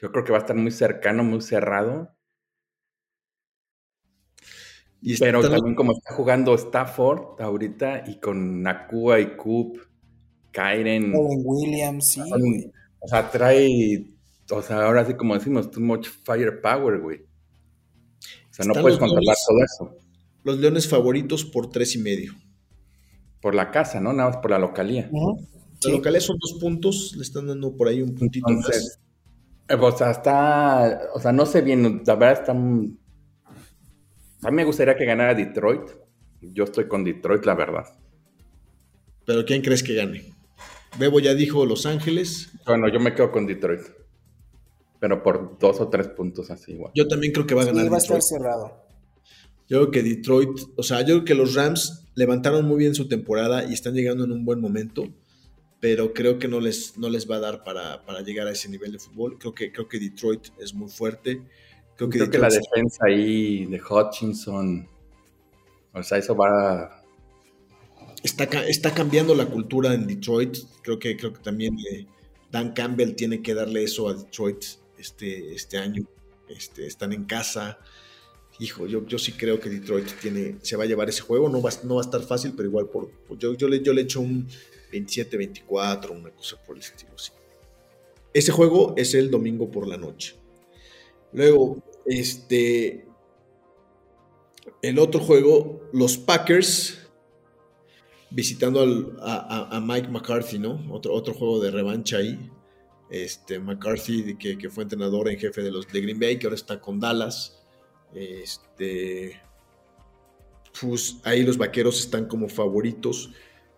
[0.00, 2.12] Yo creo que va a estar muy cercano, muy cerrado.
[5.18, 9.78] Pero también como está jugando Stafford ahorita y con Nakua y Coop,
[10.50, 11.12] Kyren.
[11.14, 12.20] Williams, sí.
[12.98, 14.16] O sea, trae,
[14.50, 17.25] o sea, ahora sí como decimos, too much firepower, güey.
[18.58, 19.98] O sea, no puedes controlar todo eso.
[20.42, 22.32] Los leones favoritos por tres y medio.
[23.42, 24.14] Por la casa, ¿no?
[24.14, 25.10] Nada más por la localía.
[25.84, 28.98] La localía son dos puntos, le están dando por ahí un puntito más.
[29.68, 32.52] Eh, o sea, está, o sea, no sé bien, la verdad está...
[32.52, 35.90] A mí me gustaría que ganara Detroit.
[36.40, 37.84] Yo estoy con Detroit, la verdad.
[39.26, 40.32] ¿Pero quién crees que gane?
[40.98, 42.52] Bebo ya dijo Los Ángeles.
[42.64, 43.82] Bueno, yo me quedo con Detroit.
[44.98, 46.92] Pero por dos o tres puntos así igual.
[46.94, 47.84] Yo también creo que va a ganar.
[47.84, 48.86] Sí, va a estar cerrado.
[49.68, 53.08] Yo creo que Detroit, o sea, yo creo que los Rams levantaron muy bien su
[53.08, 55.08] temporada y están llegando en un buen momento,
[55.80, 58.92] pero creo que no les, no les va a dar para, llegar a ese nivel
[58.92, 59.38] de fútbol.
[59.38, 61.42] Creo que, creo que Detroit es muy fuerte.
[61.96, 64.88] Creo que, creo que la defensa ahí de Hutchinson,
[65.92, 67.02] o sea, eso va,
[68.22, 70.56] está, está cambiando la cultura en Detroit.
[70.82, 72.06] Creo que, creo que también eh,
[72.52, 74.64] Dan Campbell tiene que darle eso a Detroit
[74.98, 76.06] este, este año.
[76.48, 77.78] Este, están en casa.
[78.58, 81.48] hijo, yo, yo sí creo que Detroit tiene, se va a llevar ese juego.
[81.48, 84.02] No va, no va a estar fácil, pero igual por, yo, yo, le, yo le
[84.02, 84.46] echo un
[84.92, 87.12] 27-24, una cosa por el estilo.
[88.32, 90.36] Ese juego es el domingo por la noche.
[91.32, 93.06] Luego, este,
[94.82, 96.98] el otro juego, los Packers
[98.30, 100.84] visitando a, Mike McCarthy, ¿no?
[100.90, 102.50] Otro, otro juego de revancha ahí.
[103.08, 106.56] Este, McCarthy, que, que, fue entrenador en jefe de los de Green Bay, que ahora
[106.56, 107.62] está con Dallas.
[108.12, 109.40] Este,
[110.80, 113.30] pues ahí los vaqueros están como favoritos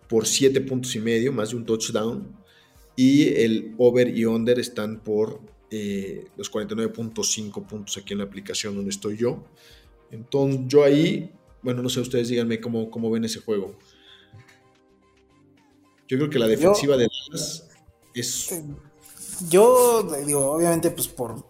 [0.08, 2.36] por 7 puntos y medio, más de un touchdown.
[2.96, 8.74] Y el over y under están por eh, los 49.5 puntos aquí en la aplicación
[8.74, 9.44] donde estoy yo.
[10.10, 11.30] Entonces yo ahí,
[11.62, 13.76] bueno, no sé, ustedes díganme cómo, cómo ven ese juego.
[16.08, 17.68] Yo creo que la defensiva de Dallas
[18.14, 18.62] es...
[19.48, 21.44] Yo digo, obviamente, pues por,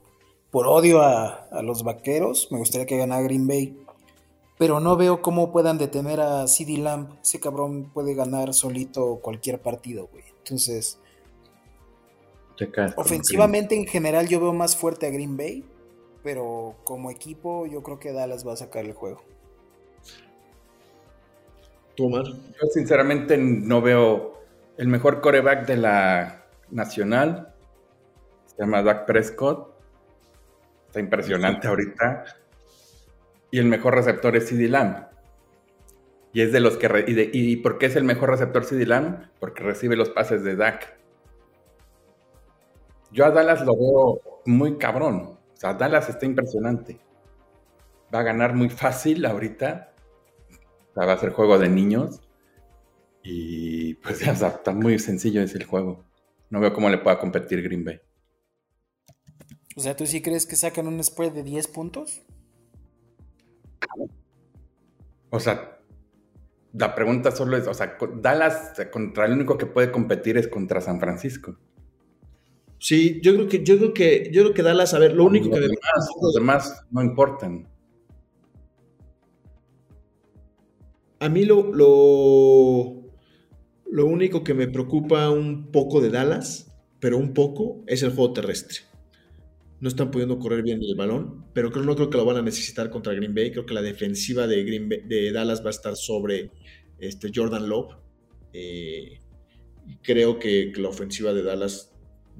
[0.51, 3.79] por odio a, los vaqueros, me gustaría que ganara Green Bay.
[4.59, 7.17] Pero no veo cómo puedan detener a CD Lamb.
[7.23, 10.25] Ese cabrón puede ganar solito cualquier partido, güey.
[10.39, 10.99] Entonces,
[12.97, 15.65] ofensivamente en general yo veo más fuerte a Green Bay.
[16.25, 19.23] Pero como equipo yo creo que Dallas va a sacar el juego.
[21.95, 24.41] ¿Tú, Yo sinceramente no veo
[24.77, 27.55] el mejor coreback de la nacional.
[28.59, 29.73] Se llama Dak Prescott.
[30.89, 32.25] Está impresionante ahorita.
[33.53, 35.07] Y el mejor receptor es CD Lamb.
[36.33, 37.05] Y es de los que.
[37.07, 39.29] y, por qué es el mejor receptor CD Lamb?
[39.39, 40.99] Porque recibe los pases de Dak.
[43.13, 45.39] Yo a Dallas lo veo muy cabrón.
[45.55, 46.99] O sea, Dallas está impresionante.
[48.13, 49.93] Va a ganar muy fácil ahorita.
[50.91, 52.23] O sea, va a ser juego de niños.
[53.23, 56.05] Y pues ya está muy sencillo ese el juego.
[56.51, 58.01] No veo cómo le pueda competir Green Bay.
[59.79, 62.23] O sea, ¿tú sí crees que sacan un spread de 10 puntos?
[65.31, 65.79] O sea,
[66.73, 70.81] la pregunta solo es, o sea, Dallas contra el único que puede competir es contra
[70.81, 71.57] San Francisco.
[72.81, 75.49] Sí, yo creo que, yo creo que, yo creo que Dallas, a ver, lo único
[75.49, 77.69] que los demás no importan.
[81.21, 83.05] A mí lo, lo,
[83.89, 88.33] lo único que me preocupa un poco de Dallas, pero un poco, es el juego
[88.33, 88.88] terrestre.
[89.81, 92.43] No están pudiendo correr bien el balón, pero creo, no creo que lo van a
[92.43, 93.53] necesitar contra Green Bay.
[93.53, 96.51] Creo que la defensiva de, Green de Dallas va a estar sobre
[96.99, 97.95] este, Jordan Love.
[98.53, 99.21] Eh,
[100.03, 101.93] creo que, la ofensiva de Dallas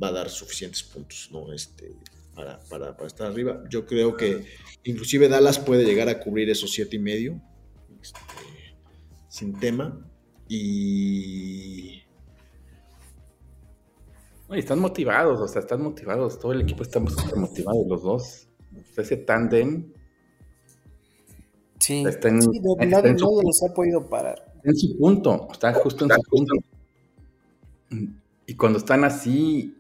[0.03, 1.53] va a dar suficientes puntos ¿no?
[1.53, 1.95] este,
[2.35, 3.63] para, estar arriba.
[3.69, 4.45] Yo creo que
[4.85, 7.41] inclusive Dallas puede llegar a cubrir esos siete y medio
[8.03, 8.21] este,
[9.29, 10.05] sin tema.
[10.49, 12.03] Y...
[14.51, 16.39] están motivados, o sea, están motivados.
[16.39, 18.49] Todo el equipo está súper motivado, los dos.
[18.97, 19.93] Ese tándem.
[21.79, 24.53] Sí, está en, sí, de nadie, los ha podido parar.
[24.65, 26.55] En su punto, está justo en su punto.
[28.47, 29.77] Y cuando están así,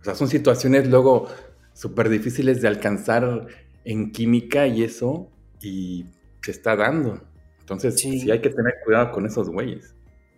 [0.00, 1.28] o sea, son situaciones luego
[1.74, 3.46] súper difíciles de alcanzar
[3.84, 5.28] en química y eso,
[5.60, 6.06] y
[6.42, 7.20] se está dando.
[7.60, 8.30] Entonces, sí.
[8.30, 9.94] hay que tener cuidado con esos güeyes.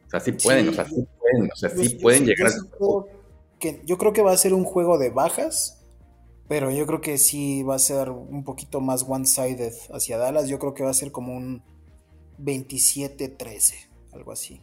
[0.07, 3.24] O sea, sí pueden, o sea, sí pueden, o sea, sí pueden llegar a...
[3.64, 5.82] Que, yo creo que va a ser un juego de bajas,
[6.48, 10.48] pero yo creo que sí va a ser un poquito más one-sided hacia Dallas.
[10.50, 11.62] Yo creo que va a ser como un
[12.38, 13.72] 27-13,
[14.12, 14.60] algo así.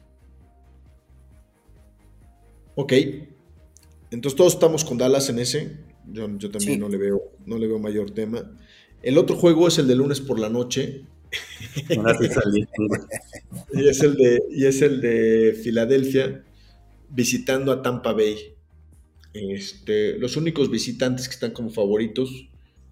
[2.75, 2.93] Ok.
[4.11, 5.77] Entonces todos estamos con Dallas en ese.
[6.05, 8.55] Yo, también no, le veo, no le veo mayor tema.
[9.01, 11.07] El otro juego es el de lunes por la noche,
[11.89, 16.43] y, es el de, y es el de Filadelfia
[17.09, 18.55] visitando a Tampa Bay.
[19.33, 22.49] Este, los únicos visitantes que están como favoritos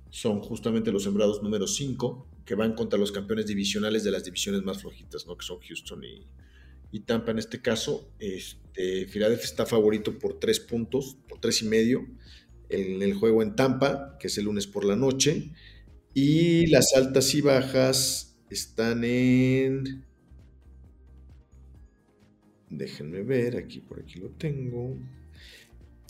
[0.09, 4.63] son justamente los sembrados número 5, que van contra los campeones divisionales de las divisiones
[4.63, 5.37] más flojitas, ¿no?
[5.37, 8.11] que son Houston y, Tampa en este caso.
[8.17, 12.07] Este, Filadelfia está favorito por 3 puntos, por 3 y medio,
[12.69, 15.51] en el juego en Tampa, que es el lunes por la noche.
[16.15, 20.05] Y las altas y bajas están en...
[22.69, 24.97] Déjenme ver, aquí por aquí lo tengo.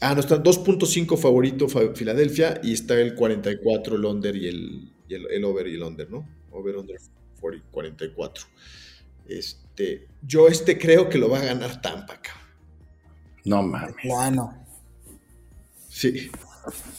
[0.02, 5.44] Ah, no, están 2.5 favorito Filadelfia y está el 44 el under y el, el,
[5.44, 6.28] over y el under, ¿no?
[6.52, 6.98] Over under
[7.72, 8.46] 44.
[9.28, 12.48] Este, yo este creo que lo va a ganar Tampa, cabrón.
[13.46, 13.96] No mames.
[14.06, 14.66] Bueno.
[15.90, 16.32] Sí.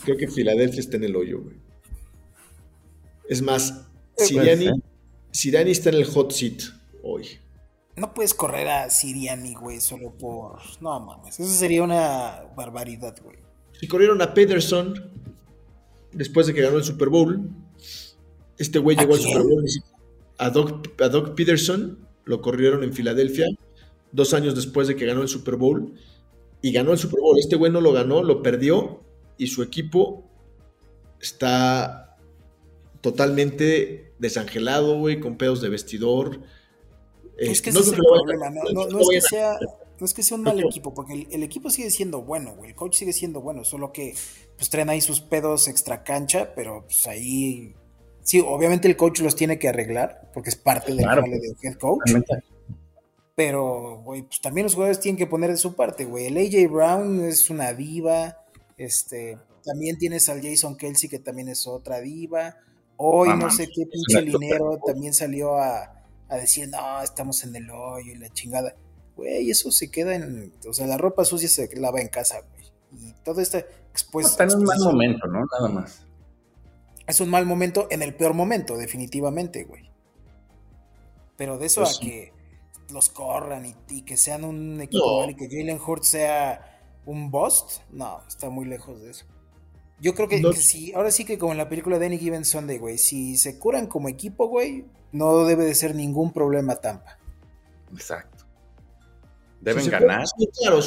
[0.04, 1.56] Creo que Filadelfia está en el hoyo, güey.
[3.28, 3.86] Es más,
[4.16, 4.70] Siriani,
[5.30, 6.62] Siriani está en el hot seat
[7.02, 7.26] hoy.
[8.00, 10.58] No puedes correr a Siriani, güey, solo por.
[10.80, 11.38] No mames.
[11.38, 13.36] Eso sería una barbaridad, güey.
[13.78, 15.10] Si corrieron a Pederson
[16.12, 17.50] después de que ganó el Super Bowl.
[18.56, 19.64] Este güey llegó al Super Bowl.
[20.38, 23.46] A Doc, a Doc Peterson lo corrieron en Filadelfia
[24.12, 25.92] dos años después de que ganó el Super Bowl.
[26.62, 27.38] Y ganó el Super Bowl.
[27.38, 29.02] Este güey no lo ganó, lo perdió.
[29.36, 30.24] Y su equipo
[31.20, 32.16] está
[33.02, 36.40] totalmente desangelado, güey, con pedos de vestidor.
[37.38, 39.58] Es que ese es el problema, no, es que sea,
[39.98, 42.76] no es que sea un mal equipo, porque el, equipo sigue siendo bueno, güey, el
[42.76, 44.14] coach sigue siendo bueno, solo que
[44.56, 47.74] pues traen ahí sus pedos extra cancha, pero pues ahí,
[48.22, 51.74] sí, obviamente el coach los tiene que arreglar, porque es parte del claro, del head
[51.78, 52.12] coach.
[53.34, 56.26] Pero, güey, pues también los jugadores tienen que poner de su parte, güey.
[56.26, 58.36] El AJ Brown es una diva,
[58.76, 62.56] este, también tienes al Jason Kelsey, que también es otra diva.
[62.96, 65.99] Hoy no sé qué pinche linero también salió a,
[66.36, 68.74] decir, no, estamos en el hoyo y la chingada.
[69.16, 70.52] Güey, eso se queda en.
[70.68, 72.72] O sea, la ropa sucia se lava en casa, güey.
[72.92, 74.30] Y todo este expuesto.
[74.30, 75.44] está en un mal momento, ¿no?
[75.44, 76.04] Nada más.
[77.06, 79.90] Es un mal momento en el peor momento, definitivamente, güey.
[81.36, 82.32] Pero de eso pues a que
[82.92, 88.22] los corran y, que sean un equipo y que Jalen Hurts sea un bust, no,
[88.28, 89.26] está muy lejos de eso.
[90.00, 92.78] Yo creo que, sí, ahora sí que como en la película de Any Given Sunday,
[92.78, 97.18] güey, si se curan como equipo, güey, no debe de ser ningún problema Tampa.
[97.92, 98.44] Exacto.
[99.60, 100.24] Deben ganar.
[100.58, 100.80] claro,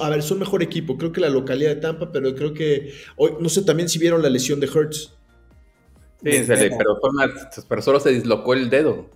[0.00, 0.98] a ver, son mejor equipo.
[0.98, 4.20] Creo que la localidad de Tampa, pero creo que hoy, no sé también si vieron
[4.20, 5.14] la lesión de Hertz.
[6.22, 7.00] Sí, pero,
[7.66, 9.06] pero, solo se dislocó el dedo.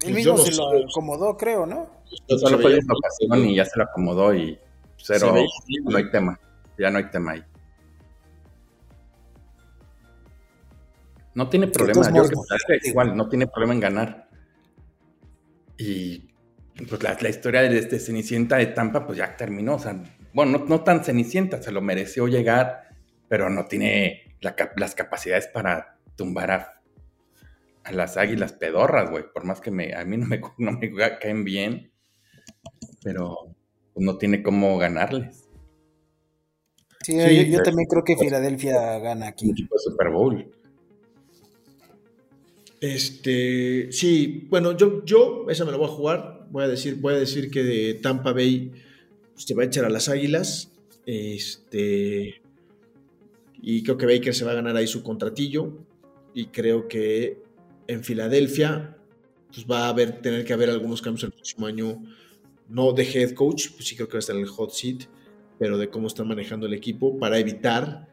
[0.00, 1.88] Él mismo se lo acomodó, creo, ¿no?
[2.26, 4.58] Solo fue dislocación y ya se lo acomodó y
[4.96, 5.32] cero,
[5.84, 6.40] no hay tema.
[6.76, 7.44] Ya no hay tema ahí.
[11.34, 14.28] No tiene problema, yo que igual, no tiene problema en ganar.
[15.76, 16.30] Y
[16.88, 19.76] pues la, historia de, este Cenicienta de Tampa, pues ya terminó.
[19.76, 20.02] O sea,
[20.32, 22.88] bueno, no, tan Cenicienta, se lo mereció llegar,
[23.28, 26.82] pero no tiene las capacidades para tumbar a,
[27.92, 29.24] las águilas pedorras, güey.
[29.32, 31.92] Por más que me, a mí no me, no me caen bien,
[33.02, 33.54] pero
[33.94, 35.48] pues, no tiene cómo ganarles.
[37.02, 37.16] Sí,
[37.50, 39.46] yo, también creo que Filadelfia gana aquí.
[39.46, 40.59] Un equipo de Super Bowl.
[42.80, 46.46] Este, sí, bueno, yo, yo esa me la voy a jugar.
[46.50, 48.72] Voy a decir, voy a decir que de Tampa Bay
[49.34, 50.72] se va a echar a las Águilas.
[51.06, 52.40] Este,
[53.62, 55.72] y creo que Baker se va a ganar ahí su contratillo.
[56.34, 57.38] Y creo que
[57.86, 58.96] en Filadelfia
[59.52, 62.02] pues va a haber, tener que haber algunos cambios el próximo año.
[62.68, 65.02] No de head coach, pues sí creo que va a estar en el hot seat,
[65.58, 68.08] pero de cómo están manejando el equipo para evitar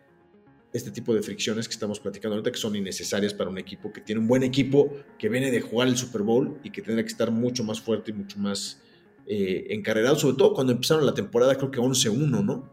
[0.74, 4.02] este tipo de fricciones que estamos platicando ahorita, que son innecesarias para un equipo que
[4.02, 7.10] tiene un buen equipo, que viene de jugar el Super Bowl y que tendrá que
[7.10, 8.82] estar mucho más fuerte y mucho más
[9.26, 12.70] eh, encarregado, sobre todo cuando empezaron la temporada, creo que 11-1, ¿no?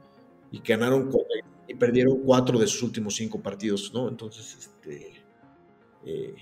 [0.52, 1.10] Y ganaron
[1.66, 4.08] y perdieron cuatro de sus últimos cinco partidos, ¿no?
[4.08, 5.14] Entonces, este,
[6.04, 6.34] eh,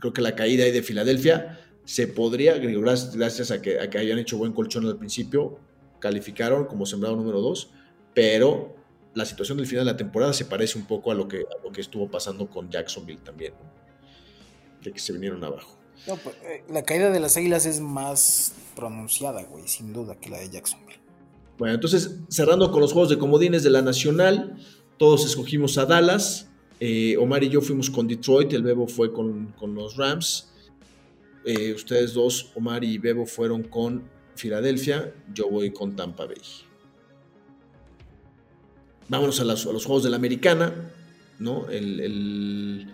[0.00, 4.18] creo que la caída ahí de Filadelfia se podría, gracias, a, que, a que hayan
[4.18, 5.58] hecho buen colchón al principio,
[5.98, 7.70] calificaron como sembrado número dos,
[8.14, 8.74] pero
[9.14, 11.70] la situación del final de la temporada se parece un poco a lo que, lo
[11.70, 13.54] que estuvo pasando con Jacksonville también,
[14.82, 15.78] de que se vinieron abajo.
[16.06, 20.38] Pues, eh, la caída de las Águilas es más pronunciada, güey, sin duda, que la
[20.38, 21.00] de Jacksonville.
[21.58, 24.56] Bueno, entonces, cerrando con los juegos de comodines de la Nacional,
[24.98, 26.48] todos escogimos a Dallas.
[26.80, 30.52] Eh, Omar y yo fuimos con Detroit, el Bebo fue con, los Rams.
[31.44, 34.02] Eh, ustedes dos, Omar y Bebo, fueron con
[34.34, 35.14] Filadelfia.
[35.32, 36.40] Yo voy con Tampa Bay.
[39.12, 40.72] Vámonos a, los juegos de la americana,
[41.38, 41.68] ¿no?
[41.68, 42.88] El,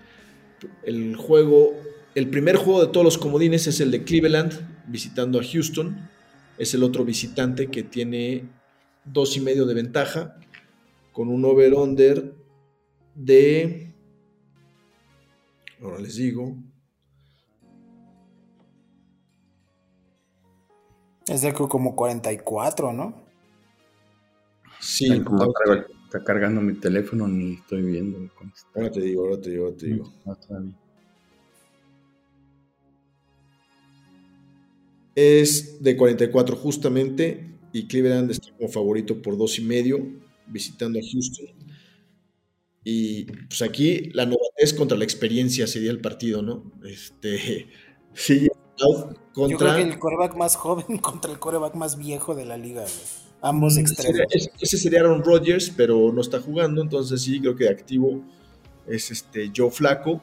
[0.83, 1.75] el, juego,
[2.17, 4.53] el primer juego de todos los comodines es el de Cleveland,
[4.89, 5.97] visitando a Houston.
[6.59, 8.49] Es el otro visitante que tiene
[9.05, 10.41] dos y medio de ventaja,
[11.13, 12.35] con un over-under
[13.15, 13.95] de.
[15.81, 16.57] Ahora les digo.
[21.29, 23.23] Es de como 44, ¿no?
[24.81, 25.23] Sí,
[26.09, 28.31] Está cargando mi teléfono, ni estoy viendo.
[28.75, 30.13] Ahora te digo, ahora te digo, ahora te digo.
[35.15, 39.99] es de 44 justamente y Cleveland está como favorito por dos y medio
[40.47, 41.47] visitando a Houston.
[42.85, 46.73] Y pues aquí la novedad contra la experiencia sería el partido, ¿no?
[46.85, 47.67] Este,
[48.15, 48.49] sí,
[49.35, 49.49] contra...
[49.49, 52.87] Yo creo que el coreback más joven contra el coreback más viejo de la liga.
[53.41, 54.21] Ambos extremos.
[54.61, 58.23] ese sería Aaron Rodgers, pero no está jugando, entonces sí, creo que activo
[58.87, 60.21] es este Joe Flaco.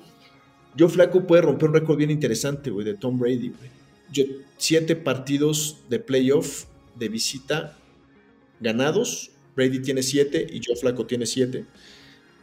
[0.77, 4.35] Joe Flaco puede romper un récord bien interesante, güey, de Tom Brady, güey.
[4.57, 7.77] siete partidos de playoff de visita
[8.59, 9.31] ganados.
[9.55, 11.65] Brady tiene siete y Joe Flaco tiene siete.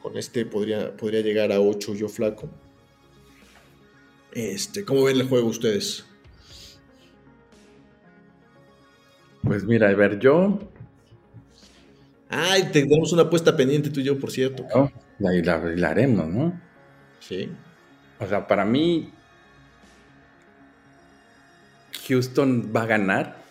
[0.01, 2.49] Con este podría, podría llegar a ocho Joe Flaco.
[4.33, 6.07] Este, ¿Cómo ven el juego ustedes?
[9.43, 10.59] Pues mira, a ver, yo.
[12.29, 14.65] Ay, tenemos una apuesta pendiente tú y yo, por cierto.
[15.19, 16.61] la, la, haremos, ¿no?
[17.21, 17.51] Sí.
[18.19, 19.13] O sea, para mí,
[22.09, 23.43] Houston va a ganar.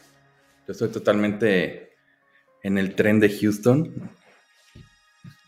[0.67, 1.93] Yo estoy totalmente
[2.63, 4.09] en el tren de Houston.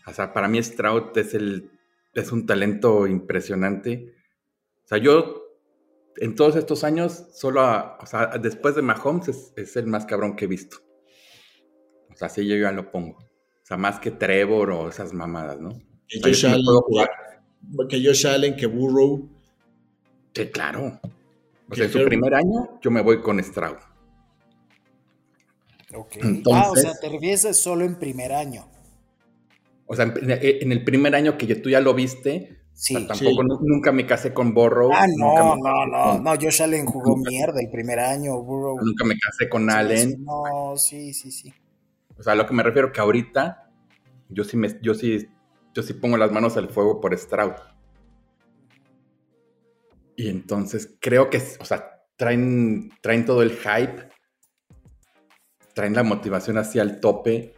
[0.06, 1.70] O sea, para mí Stroud es, el,
[2.12, 4.14] es un talento impresionante.
[4.84, 5.43] O sea, yo
[6.16, 7.62] en todos estos años, solo,
[8.00, 10.78] o sea, después de Mahomes es, el más cabrón que he visto.
[12.10, 13.18] O sea, así yo ya lo pongo.
[13.18, 15.72] O sea, más que Trevor o esas mamadas, ¿no?
[16.06, 16.64] Que, Josh, Allen,
[17.88, 19.28] que Josh Allen, que Burrow.
[20.32, 21.00] Que claro.
[21.70, 23.78] O sea, en su primer año yo me voy con Stroud.
[25.94, 26.16] Ok.
[26.52, 28.68] ah, o sea, te refieres solo en primer año.
[29.86, 34.04] O sea, en, el primer año que tú ya lo viste, Sí, tampoco nunca me
[34.04, 34.90] casé con Burrow.
[34.92, 38.76] Ah, no, no, no, no, Josh Allen jugó mierda el primer año, Burrow.
[38.82, 40.24] Nunca me casé con Allen.
[40.24, 41.54] No, sí, sí, sí.
[42.18, 43.70] O sea, a lo que me refiero que ahorita
[44.28, 45.28] yo sí me, yo sí,
[45.72, 47.52] yo sí pongo las manos al fuego por Stroud.
[50.16, 54.08] Y entonces creo que, o sea, traen, traen todo el hype,
[55.74, 57.54] traen la motivación hacia el tope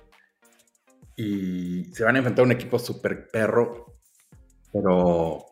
[1.17, 3.86] y se van a enfrentar a un equipo súper perro
[4.83, 5.47] pero,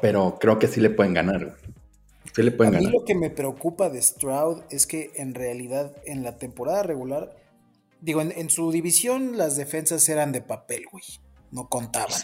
[0.00, 1.56] pero creo que sí le pueden ganar.
[2.34, 5.96] Sí le pueden a mí lo que me preocupa de Stroud es que en realidad
[6.04, 7.36] en la temporada regular,
[8.00, 11.04] digo, en, su división las defensas eran de papel, güey.
[11.50, 12.20] No contaban.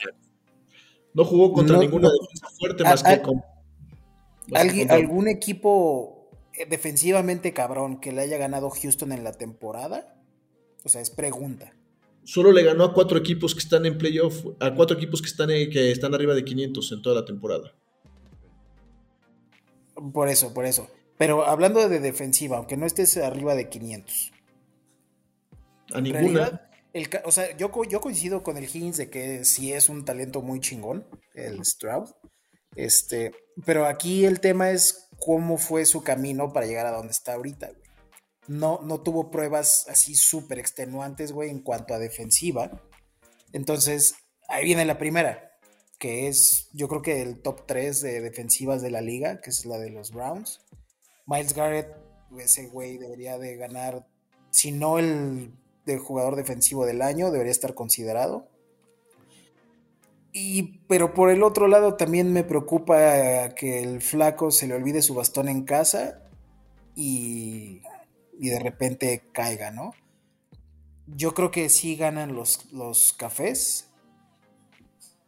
[1.12, 3.43] No jugó contra ninguna defensa fuerte más que con.
[4.55, 10.14] ¿Algún equipo eh, defensivamente cabrón que le haya ganado Houston en la temporada?
[10.85, 11.73] O sea, es pregunta
[12.27, 15.49] solo le ganó a cuatro equipos que están en playoff, a cuatro equipos que están,
[15.49, 17.72] que están arriba de 500 en toda la temporada.
[20.12, 20.89] Por eso, por eso.
[21.16, 24.33] Pero hablando de defensiva, aunque no estés arriba de 500.
[25.93, 26.68] A ninguna.
[27.24, 30.61] o sea, yo, yo coincido con el Higgins de que sí es un talento muy
[30.61, 32.11] chingón, el Stroud.
[32.74, 33.33] Este,
[33.64, 37.68] pero aquí el tema es cómo fue su camino para llegar a donde está ahorita,
[37.68, 37.86] güey
[38.49, 42.71] no, no tuvo pruebas así súper extenuantes, güey, en cuanto a defensiva.
[43.53, 44.15] Entonces,
[44.49, 45.59] ahí viene la primera,
[45.99, 49.65] que es, yo creo que el top 3 de defensivas de la liga, que es
[49.67, 50.61] la de los Browns.
[51.27, 51.89] Miles Garrett,
[52.39, 54.07] ese güey debería de ganar,
[54.51, 55.53] si no el
[55.99, 58.49] jugador defensivo del año, debería estar considerado.
[60.39, 65.01] Y, pero por el otro lado también me preocupa que el flaco se le olvide
[65.01, 66.21] su bastón en casa
[66.95, 67.81] y
[68.39, 69.95] y de repente caiga, ¿no?
[71.07, 73.89] Yo creo que sí ganan los, los cafés,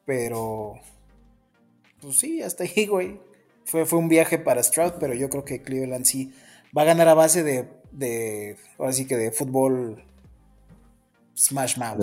[0.04, 0.74] pero
[2.00, 3.20] pues sí, hasta ahí, güey.
[3.64, 6.32] Fue, fue un viaje para Stroud, pero yo creo que Cleveland sí
[6.76, 10.02] va a ganar a base de, de ahora sí que de fútbol
[11.36, 12.00] Smash Mouth.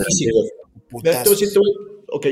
[2.10, 2.28] ok,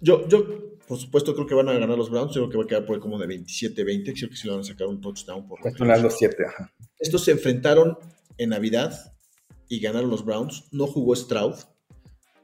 [0.00, 2.32] yo, yo por supuesto, creo que van a ganar los Browns.
[2.32, 4.14] Creo que va a quedar por como de 27-20.
[4.14, 5.58] Creo que sí le van a sacar un touchdown por
[6.02, 6.36] los 7,
[6.98, 7.96] Estos se enfrentaron
[8.36, 9.14] en Navidad
[9.68, 10.64] y ganaron los Browns.
[10.72, 11.54] No jugó Stroud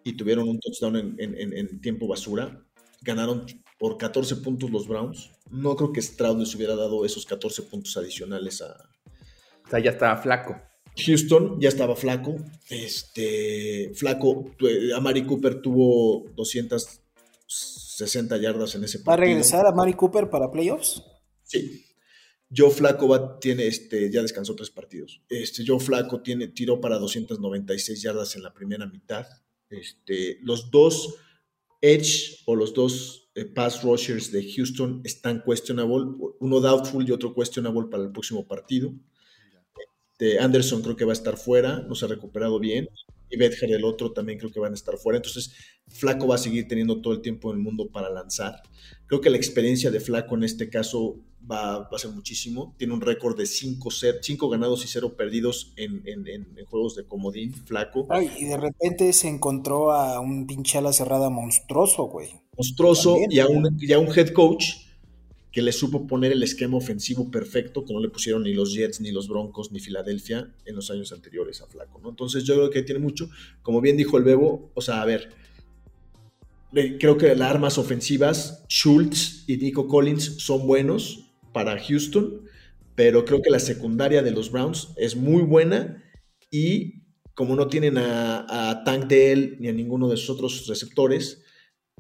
[0.04, 2.64] y tuvieron un touchdown en, tiempo basura.
[3.02, 3.46] Ganaron
[3.78, 5.30] por 14 puntos los Browns.
[5.50, 8.74] No creo que Stroud les hubiera dado esos 14 puntos adicionales a.
[9.66, 10.56] O sea, ya estaba flaco.
[10.96, 12.36] Houston ya estaba flaco.
[12.68, 16.99] Este, flaco, eh, Amari Cooper tuvo 200
[18.00, 19.10] 60 yardas en ese partido.
[19.10, 21.02] ¿Va a regresar a Mari Cooper para playoffs?
[21.42, 21.86] Sí.
[22.54, 25.22] Joe Flaco va, tiene, este, ya descansó tres partidos.
[25.28, 29.26] Este, Joe Flaco tiene, tiró para 296 yardas en la primera mitad.
[29.68, 31.14] Este, los dos
[31.80, 37.34] Edge o los dos eh, pass rushers de Houston están questionable, uno doubtful y otro
[37.34, 38.92] questionable para el próximo partido.
[40.12, 42.88] Este, Anderson creo que va a estar fuera, no se ha recuperado bien
[43.30, 45.18] y Bedger el otro también creo que van a estar fuera.
[45.18, 45.52] Entonces,
[45.88, 48.62] Flaco va a seguir teniendo todo el tiempo en el mundo para lanzar.
[49.06, 51.18] Creo que la experiencia de Flaco en este caso
[51.50, 52.74] va, a ser muchísimo.
[52.78, 56.02] Tiene un récord de 5 cinco, ganados y 0 perdidos en,
[56.66, 58.06] juegos de comodín, Flaco.
[58.10, 62.30] Ay, y de repente se encontró a un pinche ala cerrada monstruoso, güey.
[62.56, 64.89] Monstruoso y a, un, y a un head coach
[65.52, 69.00] que le supo poner el esquema ofensivo perfecto, que no le pusieron ni los Jets,
[69.00, 72.10] ni los Broncos, ni Filadelfia en los años anteriores a Flaco, ¿no?
[72.10, 73.28] Entonces yo creo que tiene mucho,
[73.62, 75.30] como bien dijo el Bebo, o sea, a ver,
[76.72, 82.42] creo que las armas ofensivas, Schultz y Nico Collins son buenos para Houston,
[82.94, 86.04] pero creo que la secundaria de los Browns es muy buena
[86.50, 87.00] y
[87.34, 91.42] como no tienen a, a Tank Dell ni a ninguno de sus otros receptores,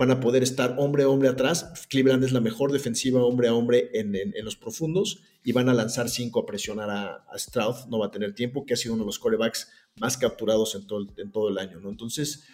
[0.00, 1.86] van a poder estar hombre a hombre atrás.
[1.90, 6.08] Cleveland es la mejor defensiva hombre a hombre en, los profundos y van a lanzar
[6.08, 7.86] cinco a presionar a, Stroud.
[7.90, 10.86] No va a tener tiempo, que ha sido uno de los corebacks más capturados en
[10.86, 11.80] todo, en todo el año.
[11.80, 11.90] ¿no?
[11.90, 12.44] Entonces,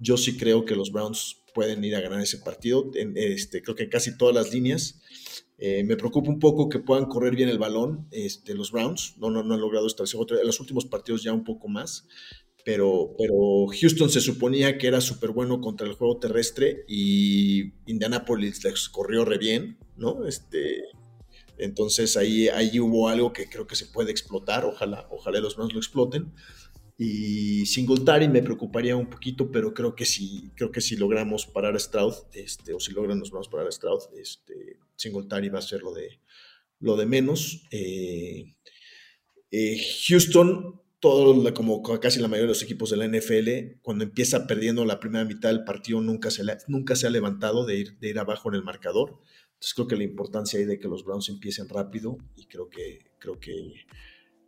[0.00, 2.90] yo sí creo que los Browns pueden ir a ganar ese partido.
[3.14, 5.00] este, creo que en casi todas las líneas.
[5.58, 9.14] Eh, me preocupa un poco que puedan correr bien el balón este, los Browns.
[9.18, 12.08] No, no, no han logrado establecer En los últimos partidos ya un poco más.
[12.66, 18.64] Pero, pero Houston se suponía que era súper bueno contra el juego terrestre y Indianapolis
[18.64, 20.26] les corrió re bien, ¿no?
[20.26, 20.82] Este,
[21.58, 24.64] entonces ahí, ahí hubo algo que creo que se puede explotar.
[24.64, 26.32] Ojalá, ojalá los Browns lo exploten.
[26.98, 31.76] Y Singletary me preocuparía un poquito, pero creo que si, creo que si logramos parar
[31.76, 35.62] a Stroud, este, o si logran nos vamos parar a Stroud, este, Singletary va a
[35.62, 36.18] ser lo de,
[36.80, 37.62] lo de menos.
[37.70, 38.56] Eh,
[39.52, 44.46] eh, Houston, todo, como casi la mayoría de los equipos de la NFL, cuando empieza
[44.46, 48.08] perdiendo la primera mitad del partido, nunca se, nunca se ha levantado de ir, de
[48.08, 49.20] ir abajo en el marcador.
[49.54, 52.98] Entonces creo que la importancia ahí de que los Browns empiecen rápido y creo que,
[53.18, 53.86] creo que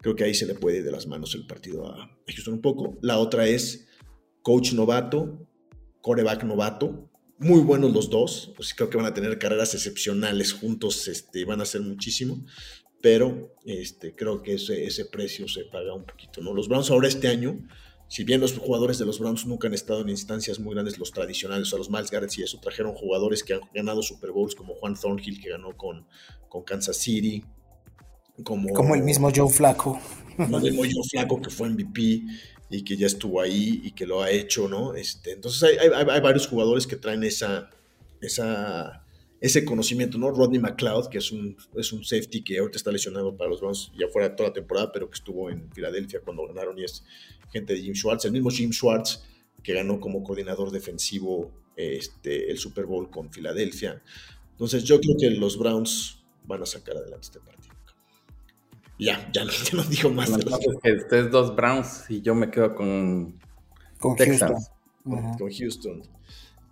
[0.01, 2.61] Creo que ahí se le puede ir de las manos el partido a Houston un
[2.61, 2.99] poco.
[3.03, 3.88] La otra es
[4.42, 5.49] coach novato,
[6.01, 7.11] coreback novato.
[7.38, 8.53] Muy buenos los dos.
[8.57, 11.09] Pues creo que van a tener carreras excepcionales juntos.
[11.09, 12.44] Este, van a ser muchísimo.
[13.01, 16.40] Pero este, creo que ese, ese precio se paga un poquito.
[16.40, 16.53] ¿no?
[16.53, 17.61] Los Browns ahora este año,
[18.09, 21.12] si bien los jugadores de los Browns nunca han estado en instancias muy grandes, los
[21.12, 24.74] tradicionales, o los Miles Garrett y eso, trajeron jugadores que han ganado Super Bowls como
[24.74, 26.07] Juan Thornhill, que ganó con,
[26.49, 27.44] con Kansas City,
[28.44, 30.01] como, el mismo Joe Flaco.
[30.36, 32.22] Como el mismo Joe Flaco que fue MVP
[32.70, 34.94] y que ya estuvo ahí y que lo ha hecho, ¿no?
[34.94, 37.70] Este, entonces hay, hay, varios jugadores que traen esa,
[38.20, 39.05] esa,
[39.41, 40.30] ese conocimiento, ¿no?
[40.30, 43.93] Rodney McLeod, que es un, es un safety que ahorita está lesionado para los Browns
[43.99, 47.05] ya fuera toda la temporada, pero que estuvo en Filadelfia cuando ganaron y es
[47.53, 48.24] gente de Jim Schwartz.
[48.24, 49.22] El mismo Jim Schwartz
[49.62, 54.03] que ganó como coordinador defensivo este, el Super Bowl con Filadelfia.
[54.53, 57.74] Entonces yo creo que los Browns van a sacar adelante este partido.
[58.99, 60.30] Ya, ya no, ya digo más.
[60.30, 63.39] ustedes dos Browns y yo me quedo con,
[63.99, 64.55] con Houston.
[65.05, 66.03] Con, Houston.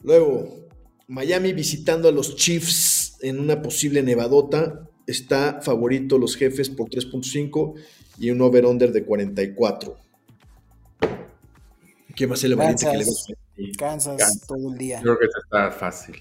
[0.02, 0.65] Luego,
[1.08, 4.88] Miami visitando a los Chiefs en una posible nevadota.
[5.06, 7.74] Está favorito los jefes por 3.5
[8.18, 9.96] y un over-under de 44.
[12.14, 15.00] ¿Quién va a ser el valiente que le va a Kansas, Kansas, todo el día.
[15.00, 16.16] Creo que está fácil.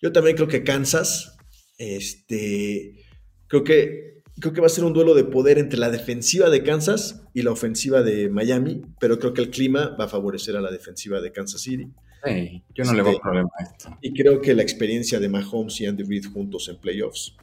[0.00, 1.36] Yo también creo que Kansas.
[1.78, 3.04] Este.
[3.46, 6.62] Creo que creo que va a ser un duelo de poder entre la defensiva de
[6.62, 10.60] Kansas y la ofensiva de Miami, pero creo que el clima va a favorecer a
[10.60, 11.92] la defensiva de Kansas City.
[12.24, 13.96] Sí, yo no le veo este, problema a esto.
[14.00, 17.36] Y creo que la experiencia de Mahomes y Andy Reid juntos en playoffs.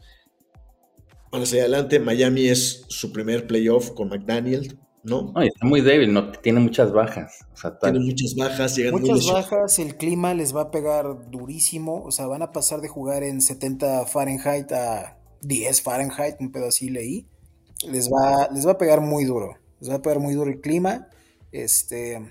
[1.30, 5.34] Bueno, hacia adelante, Miami es su primer playoff con McDaniel, ¿no?
[5.42, 7.46] está muy débil, no tiene muchas bajas.
[7.82, 12.28] tiene muchas bajas, llegan Muchas bajas, el clima les va a pegar durísimo, o sea,
[12.28, 17.28] van a pasar de jugar en 70 Fahrenheit a 10 Fahrenheit, un pedo así leí.
[17.90, 19.56] Les va, les va a pegar muy duro.
[19.80, 21.08] Les va a pegar muy duro el clima.
[21.52, 22.22] Este,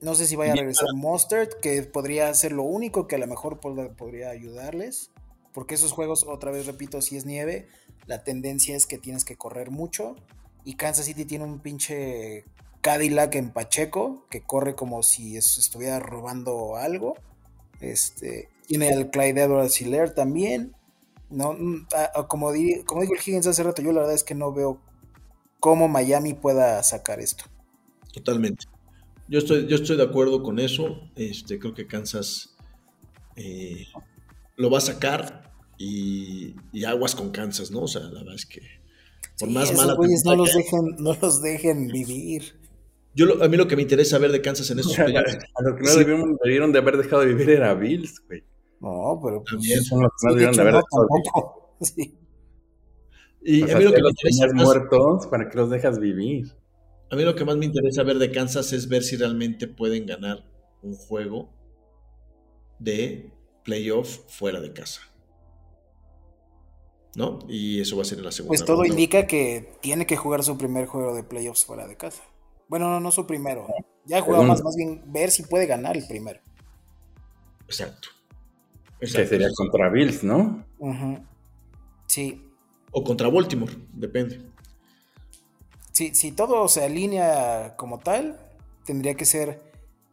[0.00, 3.26] no sé si vaya a regresar Mustard, que podría ser lo único que a lo
[3.26, 5.10] mejor podría ayudarles.
[5.52, 7.66] Porque esos juegos, otra vez repito, si es nieve,
[8.06, 10.16] la tendencia es que tienes que correr mucho.
[10.64, 12.44] Y Kansas City tiene un pinche
[12.80, 17.14] Cadillac en Pacheco, que corre como si estuviera robando algo.
[17.80, 20.74] Este, tiene el Clyde Edwards Hiller también.
[21.28, 21.86] No, mm,
[22.28, 22.52] como,
[22.86, 24.80] como dijo el Higgins hace rato, yo la verdad es que no veo
[25.58, 27.44] cómo Miami pueda sacar esto.
[28.12, 28.66] Totalmente.
[29.30, 31.08] Yo estoy, yo estoy de acuerdo con eso.
[31.14, 32.56] Este, creo que Kansas
[33.36, 33.86] eh,
[34.56, 37.82] lo va a sacar y, aguas con Kansas, ¿no?
[37.82, 38.60] O sea, la verdad es que
[39.38, 42.58] por más mala no los dejen, no los dejen vivir.
[43.14, 45.04] Yo a mí lo que me interesa ver de Kansas en estos A
[45.62, 48.42] lo que no debieron de haber dejado de vivir era Bills, güey.
[48.80, 50.74] No, pero pues, también son los que no debieron de haber
[51.82, 52.14] sí.
[53.42, 56.52] Y a mí lo que me interesa muertos, ¿para que los dejas vivir?
[57.10, 60.06] A mí lo que más me interesa ver de Kansas es ver si realmente pueden
[60.06, 60.44] ganar
[60.82, 61.50] un juego
[62.78, 63.32] de
[63.64, 65.02] playoff fuera de casa.
[67.16, 67.40] ¿No?
[67.48, 68.50] Y eso va a ser en la segunda.
[68.50, 72.22] Pues todo indica que tiene que jugar su primer juego de playoffs fuera de casa.
[72.68, 73.66] Bueno, no, no su primero.
[74.06, 76.40] Ya jugado más, más bien ver si puede ganar el primero.
[77.66, 78.08] Exacto.
[79.00, 80.64] Que sería contra Bills, ¿no?
[82.06, 82.46] Sí.
[82.92, 84.40] O contra Baltimore, depende.
[86.12, 88.38] Si todo se alinea como tal,
[88.84, 89.60] tendría que ser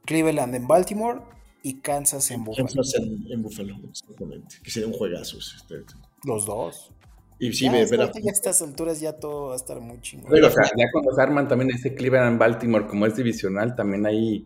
[0.05, 1.21] Cleveland en Baltimore
[1.63, 2.67] y Kansas en Buffalo.
[2.67, 4.57] Kansas en, Buffalo, exactamente.
[4.63, 5.37] Que sería un juegazo.
[5.37, 5.75] Este.
[6.23, 6.91] Los dos.
[7.39, 10.31] Y sí, ya, ya a estas alturas ya todo va a estar muy chingón.
[10.31, 13.75] Pero, o sea, ya cuando se arman también ese Cleveland en Baltimore, como es divisional,
[13.75, 14.45] también ahí.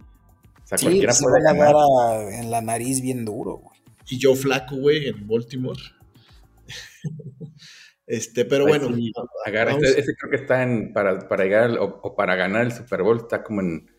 [0.64, 3.80] O sea, sí, se puede van a en la nariz bien duro, güey.
[4.10, 5.80] y yo flaco, güey, en Baltimore.
[8.08, 8.90] Este, pero bueno.
[8.90, 13.44] ese, creo que está en, para, para llegar o, para ganar el Super Bowl, está
[13.44, 13.90] como en,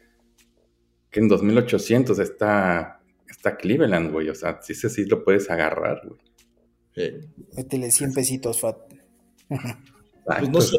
[1.11, 4.29] que en 2800 está, está Cleveland, güey.
[4.29, 6.21] O sea, sí, sí, sí lo puedes agarrar, güey.
[7.57, 8.77] Métele 100 pesitos, Fat.
[10.53, 10.73] Pues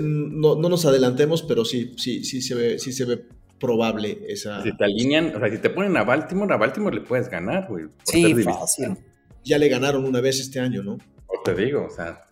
[0.00, 3.24] no, no, nos adelantemos, pero sí, sí, sí se ve, sí se ve
[3.60, 4.62] probable esa.
[4.62, 7.68] Si te alinean, o sea, si te ponen a Baltimore, a Baltimore le puedes ganar,
[7.68, 7.86] güey.
[8.04, 8.96] Sí, fácil.
[9.44, 10.98] Ya le ganaron una vez este año, ¿no?
[11.26, 12.26] O te digo, o sea,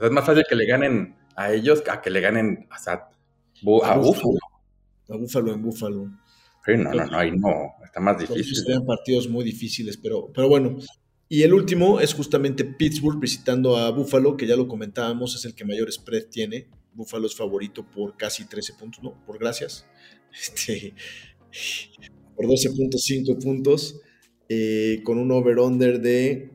[0.00, 3.10] es más fácil que le ganen a ellos a que le ganen a, a,
[3.62, 4.38] Búfalo.
[5.08, 6.10] A Búfalo en Búfalo.
[6.64, 8.56] Sí, no, no, no, ahí no, está más difícil.
[8.56, 10.78] Serían partidos muy difíciles, pero, pero bueno,
[11.28, 15.54] y el último es justamente Pittsburgh visitando a Buffalo, que ya lo comentábamos, es el
[15.54, 16.68] que mayor spread tiene.
[16.94, 19.24] Buffalo es favorito por casi 13 puntos, ¿no?
[19.24, 19.86] Por gracias.
[20.38, 20.92] Este,
[22.34, 23.98] por 12.5 puntos,
[24.50, 26.50] eh, con un over-under de...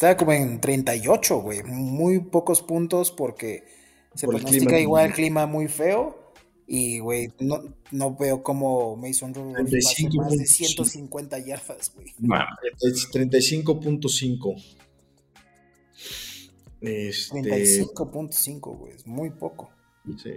[0.00, 1.62] Está como en 38, güey.
[1.62, 3.64] Muy pocos puntos porque
[4.14, 6.32] se pronostica igual el clima muy feo
[6.66, 9.60] y, güey, no, no veo cómo Mason Rudolph a
[10.16, 12.14] más de 150 yardas, güey.
[12.18, 14.64] 35.5.
[16.80, 17.38] Este...
[17.38, 19.70] 35.5, güey, es muy poco.
[20.16, 20.30] Sí.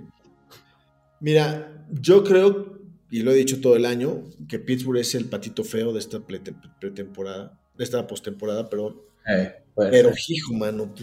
[1.22, 5.64] Mira, yo creo, y lo he dicho todo el año, que Pittsburgh es el patito
[5.64, 9.13] feo de esta pretemporada, de esta postemporada, perdón.
[9.28, 10.94] Eh, pero, hijo, mano,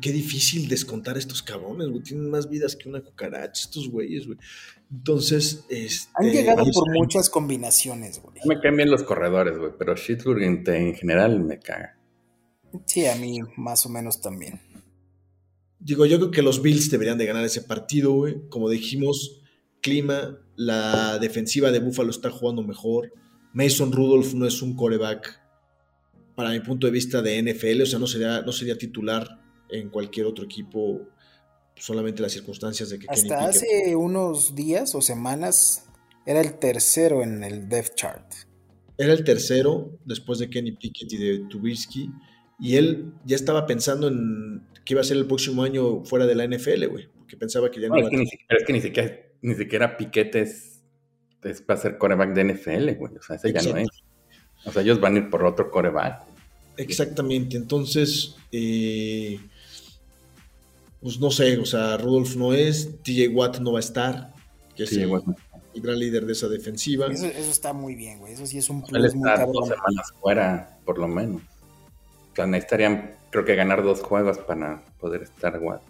[0.00, 2.02] qué, difícil descontar estos cabrones, güey.
[2.02, 4.38] Tienen más vidas que una cucaracha, estos güeyes, güey.
[4.90, 8.36] Entonces, este, Han llegado por muchas combinaciones, güey.
[8.44, 11.98] Me caen bien los corredores, güey, pero Shitburg en, general me caga.
[12.84, 14.60] Sí, a mí más o menos también.
[15.78, 18.46] Digo, yo creo que los Bills deberían de ganar ese partido, güey.
[18.50, 19.42] Como dijimos,
[19.80, 23.12] clima, la defensiva de Buffalo está jugando mejor.
[23.54, 25.41] Mason Rudolph no es un coreback
[26.42, 29.38] para mi punto de vista de NFL, o sea, no sería, no sería titular
[29.70, 31.08] en cualquier otro equipo,
[31.76, 35.84] solamente las circunstancias de que Hasta hace unos días o semanas
[36.26, 38.26] era el tercero en el depth chart.
[38.98, 42.10] Era el tercero después de Kenny Pickett y de Tubisky,
[42.58, 46.34] y él ya estaba pensando en que iba a ser el próximo año fuera de
[46.34, 48.80] la NFL, güey, porque pensaba que ya no, iba es, que pero es que ni
[48.80, 50.82] siquiera, ni siquiera Pickett es,
[51.64, 53.88] para ser coreback de NFL, güey, o sea, ese ya no es.
[54.64, 56.31] O sea, ellos van a ir por otro coreback.
[56.76, 59.40] Exactamente, entonces, eh,
[61.00, 64.32] pues no sé, o sea, Rudolf no es, TJ Watt no va a estar,
[64.76, 65.10] que es el,
[65.74, 67.06] gran líder de esa defensiva.
[67.06, 70.98] Eso, está muy bien, güey, eso sí es un plus muy dos semanas fuera, por
[70.98, 71.42] lo menos.
[72.32, 75.82] O sea, necesitarían, creo que ganar dos juegos para poder estar Watt.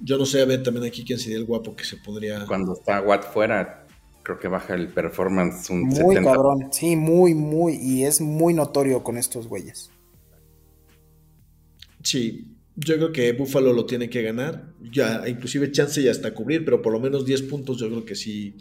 [0.00, 2.46] Yo no sé, a ver también aquí quién sería el guapo que se podría...
[2.46, 3.86] Cuando está Watt fuera,
[4.22, 9.04] creo que baja el performance un muy cabrón, sí, muy, muy, y es muy notorio
[9.04, 9.90] con estos güeyes.
[12.04, 16.64] Sí, yo creo que Buffalo lo tiene que ganar, ya inclusive chance ya hasta cubrir,
[16.64, 18.56] pero por lo menos 10 puntos yo creo que sí.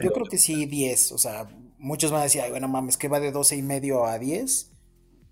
[0.00, 1.48] yo, creo que sí 10, o sea,
[1.78, 4.70] muchos van a decir, ay, bueno, mames, que va de 12 y medio a 10,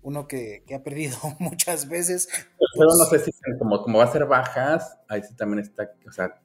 [0.01, 2.27] uno que, ha perdido muchas veces.
[2.77, 6.11] Pero no sé si como, como va a ser bajas, ahí sí también está, o
[6.11, 6.41] sea,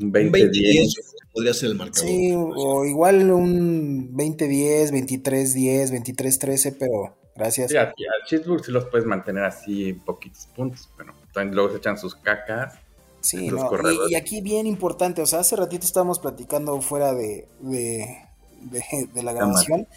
[0.00, 0.92] un 20-10
[1.32, 2.08] podría ser el marcador.
[2.08, 7.70] Sí, o igual un 20-10, 23-10, 23-13, pero gracias.
[7.70, 7.94] Sí, a,
[8.26, 12.74] Cheeseburg sí los puedes mantener así poquitos puntos, pero también luego se echan sus cacas.
[13.20, 13.70] Sí, no,
[14.08, 19.88] y, aquí bien importante, o sea, hace ratito estábamos platicando fuera de, de, la grabación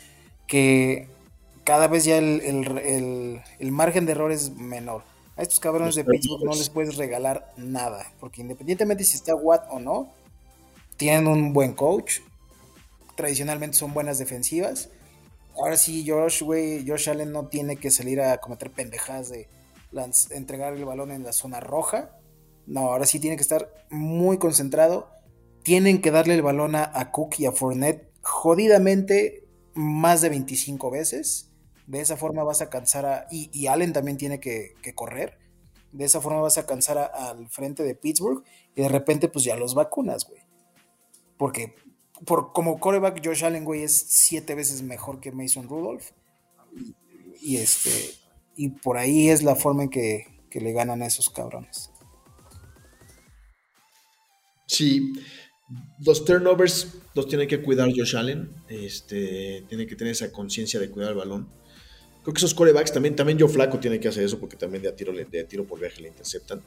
[0.47, 1.07] que
[1.63, 5.03] cada vez ya el, el, el margen de error es menor.
[5.37, 9.65] A estos cabrones de Pittsburgh no les puedes regalar nada, porque independientemente si está Watt
[9.69, 10.09] o no,
[10.97, 12.19] tienen un buen coach,
[13.15, 14.89] tradicionalmente son buenas defensivas.
[15.55, 19.47] Ahora sí, Josh, güey, Josh Allen no tiene que salir a cometer pendejadas de
[20.31, 22.17] entregar el balón en la zona roja.
[22.65, 25.09] No, ahora sí tiene que estar muy concentrado.
[25.63, 31.51] Tienen que darle el balón a, Cook y a Fournette jodidamente más de 25 veces
[31.91, 33.27] de esa forma vas a cansar a.
[33.29, 35.37] Y, Allen también tiene que, correr.
[35.91, 38.45] De esa forma vas a cansar al frente de Pittsburgh.
[38.75, 40.41] Y de repente, pues ya los vacunas, güey.
[41.37, 41.75] Porque
[42.25, 46.11] por, como coreback, Josh Allen, güey, es siete veces mejor que Mason Rudolph.
[47.41, 47.91] Y, este.
[48.55, 51.89] Y por ahí es la forma en que, que le ganan a esos cabrones.
[54.67, 55.13] Sí,
[56.05, 58.49] los turnovers los tiene que cuidar Josh Allen.
[58.69, 61.49] Este, tiene que tener esa conciencia de cuidar el balón.
[62.23, 64.91] Creo que esos corebacks también, también Joe Flaco tiene que hacer eso porque también de
[64.91, 66.61] tiro, de tiro por viaje le interceptan.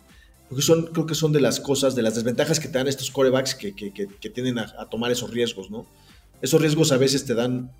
[0.48, 3.10] Porque son, creo que son de las cosas, de las desventajas que te dan estos
[3.10, 5.86] corebacks que, que, que, tienden a, tomar esos riesgos, ¿no?
[6.42, 7.72] Esos riesgos a veces te dan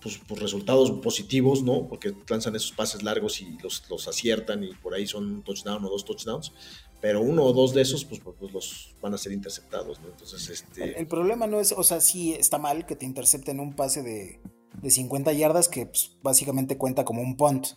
[0.00, 1.88] pues, pues, resultados positivos, ¿no?
[1.88, 5.84] Porque lanzan esos pases largos y los, los aciertan y por ahí son un touchdown
[5.84, 6.52] o dos touchdowns
[7.00, 10.08] pero uno o dos de esos, pues, pues, pues, los van a ser interceptados, ¿no?
[10.08, 10.98] Entonces, este...
[10.98, 14.40] El, problema no es, o sea, sí está mal que te intercepten un pase de,
[14.82, 17.68] de 50 yardas que pues, básicamente cuenta como un punt.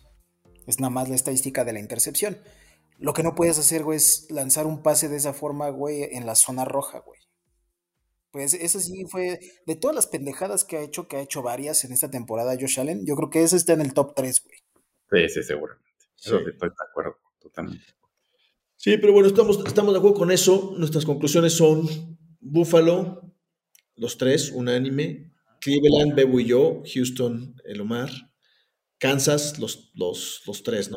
[0.66, 2.38] Es nada más la estadística de la intercepción.
[3.00, 6.26] Lo que no puedes hacer, güey, es lanzar un pase de esa forma, güey, en
[6.26, 7.18] la zona roja, güey.
[8.30, 11.84] Pues eso sí fue, de todas las pendejadas que ha hecho, que ha hecho varias
[11.84, 14.58] en esta temporada Josh Allen, yo creo que ese está en el top 3, güey.
[15.10, 15.90] Sí, sí, seguramente.
[16.16, 17.86] estoy de acuerdo, totalmente.
[18.76, 20.74] Sí, pero bueno, estamos, estamos de acuerdo con eso.
[20.76, 23.34] Nuestras conclusiones son Buffalo,
[23.96, 25.32] los tres, unánime.
[25.60, 26.82] Cleveland, Bebo y yo.
[26.94, 28.10] Houston, el Omar.
[28.98, 30.96] Kansas, los, los, los tres, ¿no?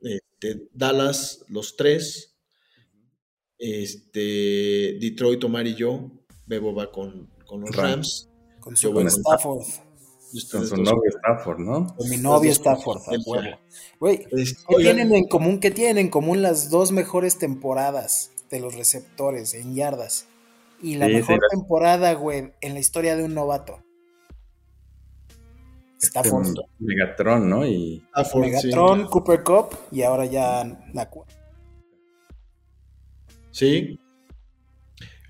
[0.00, 2.36] Este, Dallas, los tres.
[3.58, 6.10] Este, Detroit, Omar y yo.
[6.46, 8.28] Bebo va con, con los Rams.
[8.60, 9.64] Con su Stafford.
[10.50, 11.94] Con su novio Stafford, ¿no?
[11.96, 13.58] Con mi novio Stafford, a huevo.
[14.00, 14.26] Güey,
[14.68, 15.60] ¿qué tienen en común?
[15.60, 20.26] ¿Qué tienen en común las dos mejores temporadas de los receptores en yardas?
[20.82, 23.85] Y la mejor temporada, güey, en la historia de un novato.
[26.00, 26.58] Este, Stafford.
[26.78, 27.66] Megatron, ¿no?
[27.66, 28.04] Y...
[28.34, 31.26] Megatron, Cooper Cup y ahora ya Nakua.
[33.50, 33.98] Sí.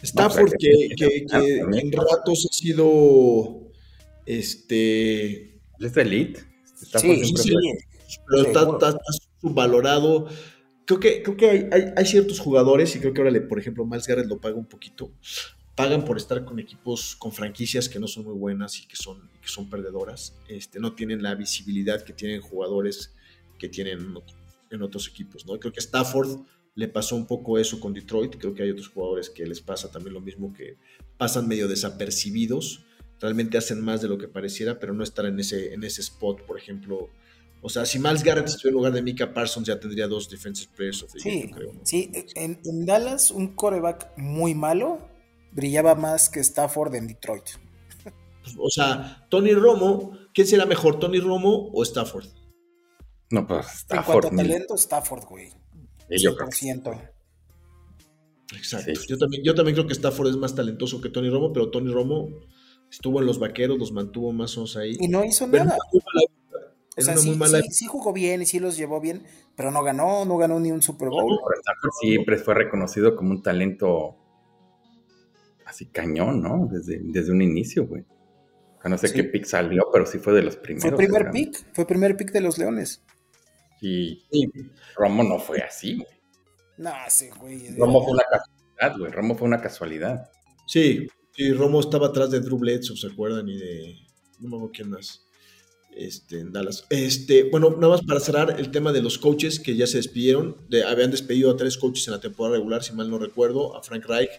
[0.03, 3.67] Stafford, que, que, que en ratos ha sido
[4.27, 5.61] este.
[5.79, 6.41] ¿Es elite?
[6.83, 7.55] Está sí, sí,
[8.29, 8.99] pero está,
[9.41, 10.27] subvalorado.
[10.85, 14.07] Creo que, creo que hay, hay, ciertos jugadores, y creo que ahora, por ejemplo, Miles
[14.07, 15.13] Garrett lo paga un poquito.
[15.77, 19.31] Pagan por estar con equipos, con franquicias que no son muy buenas y que son,
[19.41, 20.35] que son perdedoras.
[20.49, 23.15] Este, no tienen la visibilidad que tienen jugadores
[23.59, 24.15] que tienen
[24.71, 25.47] en otros equipos.
[25.47, 25.59] ¿no?
[25.61, 26.41] Creo que Stafford
[26.75, 28.37] le pasó un poco eso con Detroit.
[28.37, 30.77] Creo que hay otros jugadores que les pasa también lo mismo, que
[31.19, 32.87] pasan medio desapercibidos
[33.21, 36.43] realmente hacen más de lo que pareciera, pero no estar en ese, en ese spot,
[36.43, 37.11] por ejemplo.
[37.63, 40.71] O sea, si Miles Garrett estuviera en lugar de Mika Parsons, ya tendría dos Defensive
[40.77, 41.73] Players of the sí, creo.
[41.83, 45.09] Sí, en, Dallas, un coreback muy malo
[45.57, 47.45] brillaba más que Stafford en Detroit.
[48.59, 52.27] O sea, Tony Romo, ¿quién será mejor, Tony Romo o Stafford?
[53.29, 53.99] No, pues Stafford.
[53.99, 55.51] En cuanto a talento, Stafford, güey.
[56.11, 56.49] yo creo.
[58.55, 58.93] Exacto.
[59.09, 61.93] Yo, también, yo también creo que Stafford es más talentoso que Tony Romo, pero Tony
[61.93, 62.29] Romo
[62.89, 64.97] estuvo en los vaqueros, los mantuvo más o menos ahí.
[65.01, 65.77] Y no hizo nada.
[66.97, 67.37] O sea, sí,
[67.71, 69.25] sí, jugó bien y sí los llevó bien,
[69.57, 71.37] pero no ganó, no ganó ni un Super Bowl.
[72.01, 74.26] siempre fue reconocido como un talento
[75.67, 76.69] así cañón, ¿no?
[76.71, 78.05] Desde, desde un inicio, güey.
[78.85, 80.91] No sé qué pick salió, pero sí fue de los primeros.
[80.91, 83.03] Fue primer pick, fue primer pick de los Leones.
[83.83, 84.25] Y,
[84.97, 86.09] Romo no fue así, güey.
[86.79, 87.77] No, sí, güey.
[87.77, 89.11] Romo fue una casualidad, güey.
[89.11, 90.31] Romo fue una casualidad.
[90.69, 93.47] Sí, Sí, Romo estaba atrás de Drew Bledsoe, ¿se acuerdan?
[93.47, 93.95] Y de.
[94.41, 95.27] No me acuerdo quién más.
[95.95, 96.87] Este, en Dallas.
[96.89, 100.57] Este, bueno, nada más para cerrar el tema de los coaches que ya se despidieron.
[100.87, 103.77] habían despedido a tres coaches en la temporada regular, si mal no recuerdo.
[103.77, 104.31] A Frank Reich,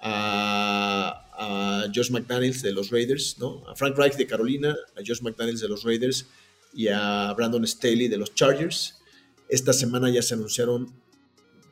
[0.00, 3.62] a, a Josh McDaniels de los Raiders, ¿no?
[3.68, 6.26] A Frank Reich de Carolina, a Josh McDaniels de los Raiders
[6.72, 9.00] y a Brandon Staley de los Chargers.
[9.48, 10.92] Esta semana ya se anunciaron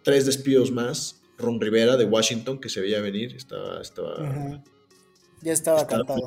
[0.02, 3.80] tres despidos más Ron Rivera de Washington, que se veía venir, estaba...
[3.80, 4.62] estaba
[5.40, 6.20] Ya estaba, cantado.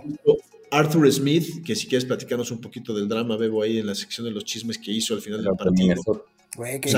[0.71, 4.25] Arthur Smith, que si quieres platicarnos un poquito del drama, Bebo, ahí en la sección
[4.25, 5.95] de los chismes que hizo al final del partido.
[6.55, 6.91] Güey, qué,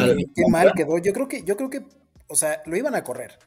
[0.49, 0.99] mal quedó.
[0.99, 1.83] Yo creo que, yo creo que,
[2.27, 3.39] o sea, lo iban a correr.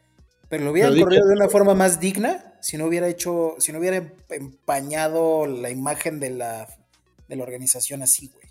[0.49, 3.79] Pero lo hubieran corrido de una forma más digna si no hubiera hecho, si no
[3.79, 6.69] hubiera empañado la imagen de la,
[7.29, 8.47] de la organización así, güey.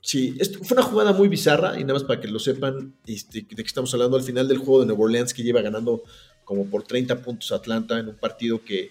[0.00, 3.54] Sí, fue una jugada muy bizarra y nada más para que lo sepan este, de
[3.54, 6.02] que estamos hablando al final del juego de Nueva Orleans que lleva ganando
[6.44, 8.90] como por 30 puntos Atlanta en un partido que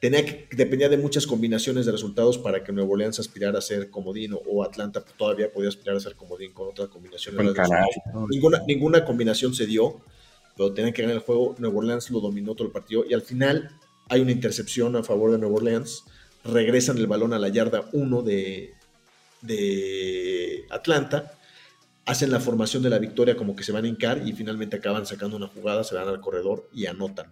[0.00, 3.90] tenía que, dependía de muchas combinaciones de resultados para que Nueva Orleans aspirara a ser
[3.90, 7.36] comodín o Atlanta todavía podía aspirar a ser comodín con otra combinación.
[8.30, 10.02] Ninguna, ninguna combinación se dio,
[10.56, 11.54] pero tenían que ganar el juego.
[11.58, 13.70] Nueva Orleans lo dominó todo el partido y al final
[14.08, 16.04] hay una intercepción a favor de Nueva Orleans.
[16.44, 18.74] Regresan el balón a la yarda 1 de,
[20.70, 21.32] Atlanta,
[22.06, 25.06] hacen la formación de la victoria como que se van a hincar y finalmente acaban
[25.06, 27.26] sacando una jugada, se van al corredor y anotan.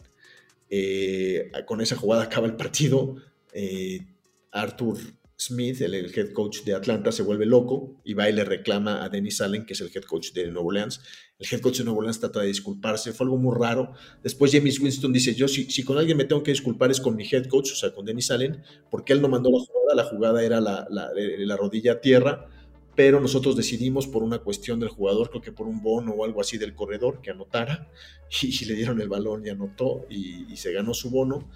[0.71, 3.17] Eh, con esa jugada acaba el partido.
[3.53, 4.07] Eh,
[4.51, 4.99] Arthur
[5.47, 9.09] Smith, el, head coach de Atlanta, se vuelve loco y va y le reclama a
[9.09, 11.01] Dennis Allen, que es el head coach de Nueva Orleans.
[11.39, 13.93] El head coach de Nueva Orleans trata de disculparse, fue algo muy raro.
[14.23, 17.17] Después James Winston dice, yo si, si con alguien me tengo que disculpar es con
[17.17, 20.05] mi head coach, o sea, con Dennis Allen, porque él no mandó la jugada, la
[20.05, 22.47] jugada era la, la, rodilla a tierra,
[22.95, 26.41] pero nosotros decidimos por una cuestión del jugador, creo que por un bono o algo
[26.41, 27.91] así del corredor, que anotara,
[28.43, 31.51] y, le dieron el balón y anotó y, se ganó su bono.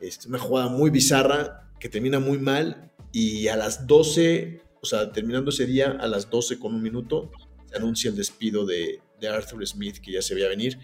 [0.00, 5.12] Es una jugada muy bizarra que termina muy mal y a las 12, o sea,
[5.12, 7.30] terminando ese día, a las 12 con un minuto,
[7.66, 10.80] se anuncia el despido de, Arthur Smith, que ya se veía venir,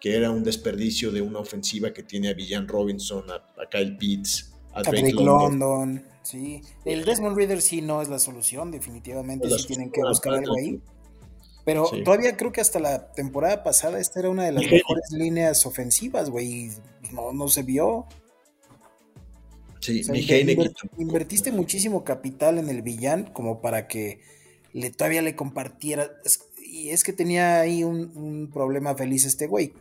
[0.00, 4.52] que era un desperdicio de una ofensiva que tiene a Villan Robinson, a, Kyle Pitts,
[4.72, 6.04] a, Drake, London.
[6.22, 10.56] Sí, el Desmond Reader sí no es la solución, definitivamente sí tienen que buscar algo
[10.56, 10.80] ahí.
[11.64, 15.66] Pero todavía creo que hasta la temporada pasada esta era una de las mejores líneas
[15.66, 16.70] ofensivas, güey.
[17.12, 18.06] No, no se vio.
[19.86, 20.02] Sí,
[20.98, 24.20] invertiste muchísimo capital en el villán como para que
[24.72, 26.10] le, todavía le compartiera.
[26.58, 29.72] y es que tenía ahí un, problema feliz este güey.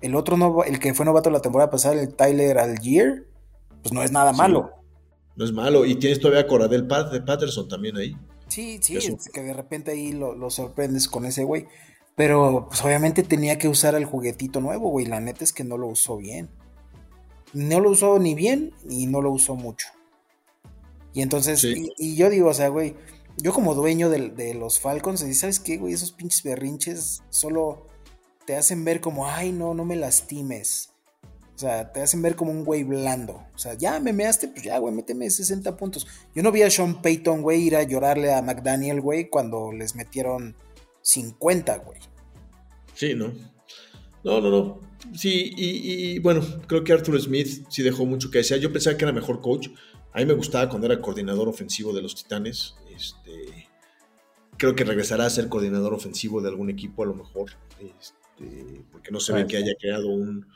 [0.00, 3.26] El otro, no, el que fue novato la temporada pasada, el Tyler Algier,
[3.82, 4.70] pues no es nada malo.
[5.34, 5.84] No es malo.
[5.86, 8.16] Y tienes todavía a Coradel Patterson también ahí.
[8.46, 11.66] Sí, sí, es que de repente ahí lo, sorprendes con ese güey.
[12.14, 15.06] Pero pues obviamente tenía que usar el juguetito nuevo, güey.
[15.06, 16.48] La neta es que no lo usó bien.
[17.52, 19.88] No lo usó ni bien y no lo usó mucho.
[21.14, 22.94] Y entonces, y, yo digo, o sea, güey,
[23.38, 25.94] yo como dueño de, los Falcons, ¿sabes qué, güey?
[25.94, 27.86] Esos pinches berrinches solo
[28.46, 30.90] te hacen ver como, ay, no, no me lastimes.
[31.54, 33.44] O sea, te hacen ver como un güey blando.
[33.52, 36.06] O sea, ya me measte, pues ya, güey, méteme 60 puntos.
[36.34, 39.96] Yo no vi a Sean Payton, güey, ir a llorarle a McDaniel, güey, cuando les
[39.96, 40.54] metieron
[41.02, 42.00] 50, güey.
[42.94, 43.32] Sí, ¿no?
[44.22, 44.87] No, no, no.
[45.14, 48.58] Sí, y, bueno, creo que Arthur Smith sí dejó mucho que decir.
[48.58, 49.68] Yo pensaba que era mejor coach.
[50.12, 52.74] A mí me gustaba cuando era coordinador ofensivo de los Titanes.
[52.94, 53.68] Este,
[54.56, 57.52] creo que regresará a ser coordinador ofensivo de algún equipo a lo mejor.
[57.80, 60.46] Este, porque no se ve que haya creado un,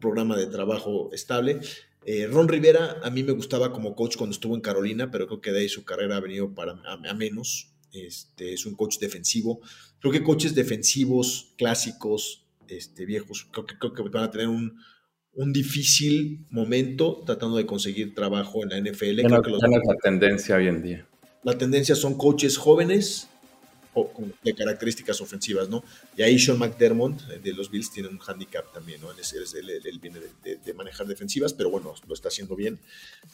[0.00, 1.60] programa de trabajo estable.
[2.06, 5.40] Eh, Ron Rivera a mí me gustaba como coach cuando estuvo en Carolina, pero creo
[5.40, 7.72] que de ahí su carrera ha venido para, a, menos.
[7.92, 9.60] Este, es un coach defensivo.
[9.98, 14.78] Creo que coaches defensivos clásicos este, viejos, creo que, creo que van a tener un,
[15.52, 19.22] difícil momento tratando de conseguir trabajo en la NFL.
[19.22, 21.06] creo que la tendencia hoy en día.
[21.42, 23.30] La tendencia son coaches jóvenes
[23.94, 24.12] o,
[24.42, 25.82] de características ofensivas, ¿no?
[26.16, 29.10] Y ahí Sean McDermott eh, de los Bills tiene un handicap también, ¿no?
[29.10, 32.78] Él, viene de, manejar defensivas, pero bueno, lo está haciendo bien.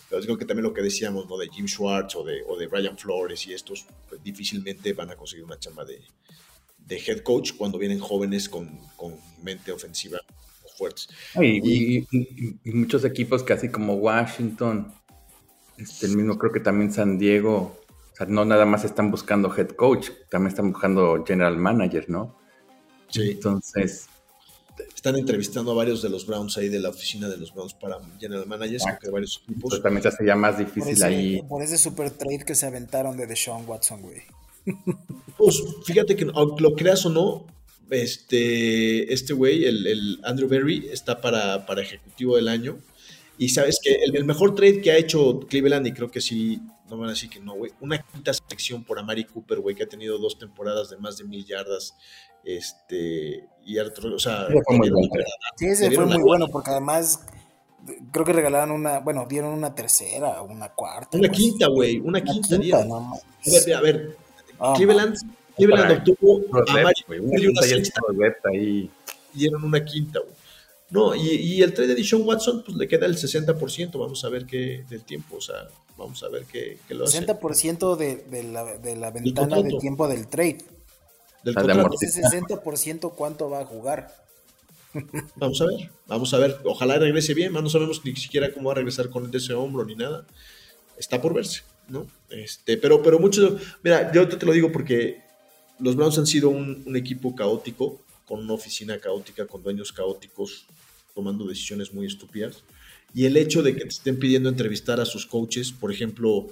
[0.08, 1.36] Pero creo que también lo que decíamos, ¿no?
[1.36, 5.16] De Jim Schwartz o de, o de Brian Flores y estos, pues, difícilmente van a
[5.16, 6.00] conseguir una chamba de,
[6.86, 8.80] de head coach cuando vienen jóvenes con,
[9.42, 10.18] mente ofensiva
[10.76, 11.08] fuertes.
[11.40, 12.06] Y,
[12.64, 14.92] muchos equipos casi como Washington,
[15.78, 17.80] este, el mismo creo que también San Diego,
[18.12, 22.36] o sea, no nada más están buscando head coach, también están buscando general manager, ¿no?
[23.08, 23.30] Sí.
[23.30, 24.08] Entonces...
[24.94, 27.98] Están entrevistando a varios de los Browns ahí de la oficina de los Browns para
[28.20, 29.70] general managers, que varios equipos.
[29.70, 31.42] Pero también se hace ya más difícil ahí.
[31.48, 34.22] Por ese super trade que se aventaron de Deshaun Watson, güey.
[35.36, 37.46] Pues fíjate que lo creas o no,
[37.90, 42.78] este, este güey, el, Andrew Berry, está para, para, ejecutivo del año.
[43.38, 46.96] Y sabes que el, mejor trade que ha hecho Cleveland, y creo que sí, no
[46.96, 49.88] van a decir que no, güey, una quinta sección por Amari Cooper, güey, que ha
[49.88, 51.94] tenido dos temporadas de más de mil yardas.
[52.42, 54.46] Este, y o sea,
[55.56, 57.20] sí, ese fue muy bueno, porque además
[58.12, 61.18] creo que regalaron una, bueno, dieron una tercera, una cuarta.
[61.18, 62.56] Una quinta, güey, una, quinta.
[62.56, 64.16] a ver,
[64.58, 65.16] Ah, Cleveland,
[65.56, 67.52] Cleveland obtuvo a Mario
[68.52, 68.90] y
[69.32, 70.34] dieron una quinta, güey.
[70.88, 73.98] No, y, y, el trade de Dishon Watson, pues le queda el 60%.
[73.98, 77.26] Vamos a ver qué del tiempo, o sea, vamos a ver qué, qué lo hace.
[77.26, 80.58] 60% de, de, la, de la ventana de tiempo del trade.
[81.42, 81.90] Del contrato.
[82.00, 84.14] Ese 60% cuánto va a jugar.
[85.36, 86.58] Vamos a ver, vamos a ver.
[86.64, 87.52] Ojalá regrese bien.
[87.52, 90.24] No sabemos ni siquiera cómo va a regresar con ese hombro ni nada.
[90.96, 91.64] Está por verse.
[91.88, 92.06] ¿No?
[92.30, 95.22] Este, pero, pero mucho, mira, yo te lo digo porque
[95.78, 100.66] los Browns han sido un, equipo caótico, con una oficina caótica, con dueños caóticos,
[101.14, 102.64] tomando decisiones muy estúpidas.
[103.14, 106.48] Y el hecho de que te estén pidiendo entrevistar a sus coaches, por ejemplo,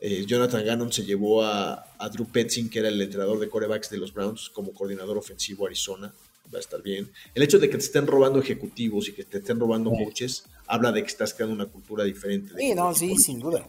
[0.00, 3.98] eh, Jonathan Gannon se llevó a, Drew Petzing, que era el entrenador de corebacks de
[3.98, 6.12] los Browns, como coordinador ofensivo Arizona.
[6.52, 7.10] Va a estar bien.
[7.34, 10.90] El hecho de que te estén robando ejecutivos y que te estén robando coaches habla
[10.90, 12.52] de que estás creando una cultura diferente.
[12.58, 13.64] Sí, no, sí, sin duda.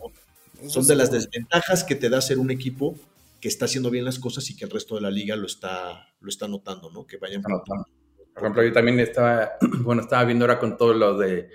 [0.68, 2.96] Son de las desventajas que te da ser un equipo
[3.42, 6.08] que está haciendo bien las cosas y que el resto de la liga lo está,
[6.22, 7.06] lo está notando, ¿no?
[7.06, 7.42] Que vayan.
[7.42, 11.50] Por ejemplo, yo también estaba, bueno, estaba viendo ahora con todo lo de,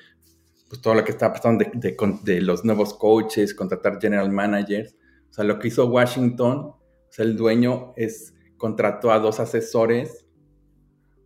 [0.68, 4.94] pues todo lo que está pasando de, de, los nuevos coaches, contratar general managers.
[5.30, 6.78] O sea, lo que hizo Washington, o
[7.10, 10.26] sea, el dueño es, contrató a dos asesores,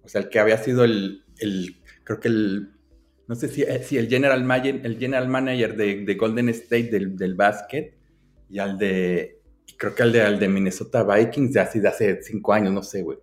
[0.05, 2.73] o sea, el que había sido el, el creo que el
[3.29, 7.17] no sé si, eh, si el, general manager, el general manager de, Golden State del,
[7.17, 7.97] del básquet
[8.49, 9.41] y al de,
[9.77, 12.83] creo que al de, al de Minnesota Vikings de así de hace cinco años, no
[12.83, 13.19] sé, güey.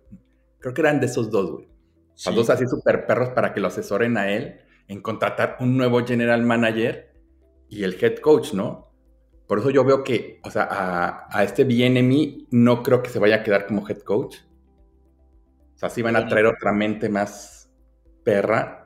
[0.58, 1.68] Creo que eran de esos dos, güey.
[2.26, 6.04] Los dos así super perros para que lo asesoren a él en contratar un nuevo
[6.04, 7.14] general manager
[7.68, 8.92] y el head coach, ¿no?
[9.46, 13.18] Por eso yo veo que, o sea, a, a este BNMI no creo que se
[13.18, 14.36] vaya a quedar como head coach.
[15.74, 17.70] O sea, sí van a traer otra mente más
[18.22, 18.79] perra.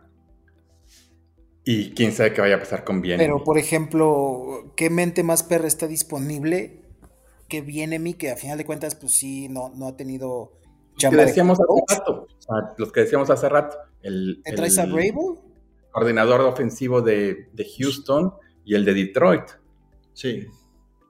[1.65, 3.17] Y quién sabe qué vaya a pasar con BNMI.
[3.17, 6.83] Pero, por ejemplo, ¿qué mente más perra está disponible
[7.49, 8.15] que BNMI?
[8.15, 10.53] Que a final de cuentas, pues sí, no, no ha tenido
[11.03, 12.27] los que decíamos hace rato.
[12.77, 13.77] los que decíamos hace rato.
[14.03, 15.43] El, ¿Te traes a Bravo?
[15.91, 18.35] Coordinador ofensivo de, Houston
[18.65, 19.45] y el de Detroit.
[20.13, 20.47] Sí,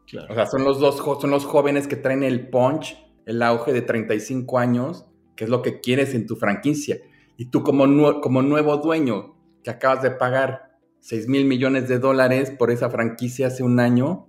[0.06, 0.32] claro.
[0.32, 3.82] O sea, son los dos son los jóvenes que traen el punch, el auge de
[3.82, 5.06] 35 años,
[5.36, 6.98] que es lo que quieres en tu franquicia.
[7.36, 9.33] Y tú como, como nuevo dueño
[9.64, 14.28] que acabas de pagar 6 mil millones de dólares por esa franquicia hace un año,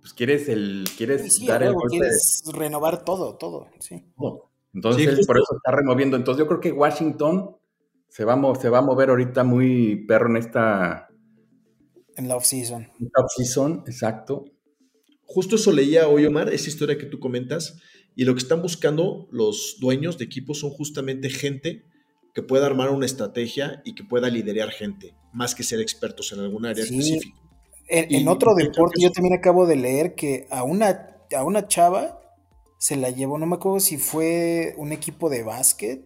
[0.00, 4.04] pues quieres el quieres dar el quieres renovar todo, todo, sí.
[4.72, 6.16] Entonces por eso está removiendo.
[6.16, 7.56] Entonces yo creo que Washington
[8.08, 11.08] se va, a se va a mover ahorita muy perro en esta
[12.16, 12.82] en la off-season.
[13.00, 14.44] En la off-season, exacto.
[15.24, 17.78] Justo eso leía hoy, Omar, esa historia que tú comentas,
[18.14, 21.84] y lo que están buscando los dueños de equipos son justamente gente
[22.36, 26.40] que pueda armar una estrategia y que pueda liderar gente, más que ser expertos en
[26.40, 27.34] algún área específica.
[27.88, 32.20] En, otro deporte, yo también acabo de leer que a una, a una chava
[32.76, 36.04] se la llevó, no me acuerdo si fue un equipo de básquet.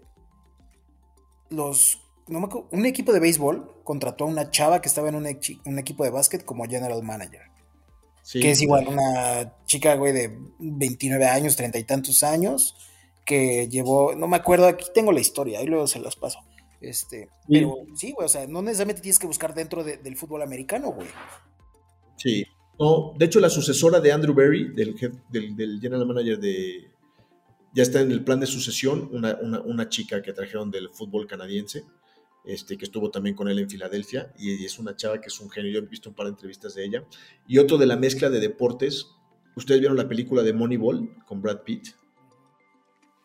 [1.48, 5.16] Los, no me acuerdo, un equipo de béisbol contrató a una chava que estaba en
[5.16, 7.43] un, equipo de básquet como general manager.
[8.32, 12.77] que es igual una chica, güey, de 29 años, treinta y tantos años,
[13.24, 16.40] que llevó, no me acuerdo, aquí tengo la historia, ahí luego se las paso.
[16.80, 20.92] Este, pero sí, güey, o sea, no necesariamente tienes que buscar dentro del fútbol americano,
[20.92, 21.09] güey.
[22.16, 22.44] Sí.
[22.78, 24.97] No, de hecho, la sucesora de Andrew Berry, del,
[25.30, 26.90] del, general manager de.
[27.74, 31.84] Ya está en el plan de sucesión, una, chica que trajeron del fútbol canadiense,
[32.44, 35.51] este, que estuvo también con él en Filadelfia, y es una chava que es un
[35.51, 35.70] genio.
[35.70, 37.05] Yo he visto un par de entrevistas de ella.
[37.47, 39.09] Y otro de la mezcla de deportes.
[39.56, 41.88] Ustedes vieron la película de Moneyball con Brad Pitt,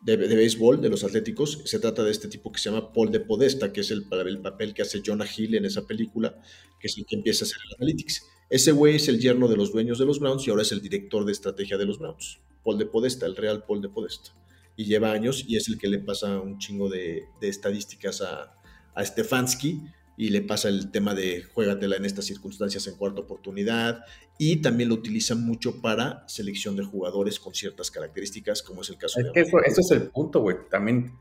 [0.06, 1.62] de, de, béisbol, de los atléticos.
[1.64, 4.38] Se trata de este tipo que se llama Paul de Podesta, que es el, el
[4.38, 6.40] papel que hace Jonah Hill en esa película,
[6.78, 8.24] que es el que empieza a hacer el analytics.
[8.48, 10.80] Ese güey es el yerno de los dueños de los Browns y ahora es el
[10.80, 12.38] director de estrategia de los Browns.
[12.62, 14.30] Paul de Podesta, el real Paul de Podesta.
[14.76, 18.52] Y lleva años y es el que le pasa un chingo de, estadísticas a,
[18.98, 19.82] Stefanski
[20.16, 24.04] y le pasa el tema de juégatela en estas circunstancias en cuarta oportunidad
[24.38, 28.98] y también lo utiliza mucho para selección de jugadores con ciertas características como es el
[28.98, 29.40] caso de...
[29.40, 30.56] eso, eso es el punto, güey.
[30.70, 31.12] También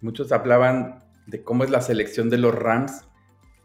[0.00, 3.04] muchos hablaban de cómo es la selección de los Rams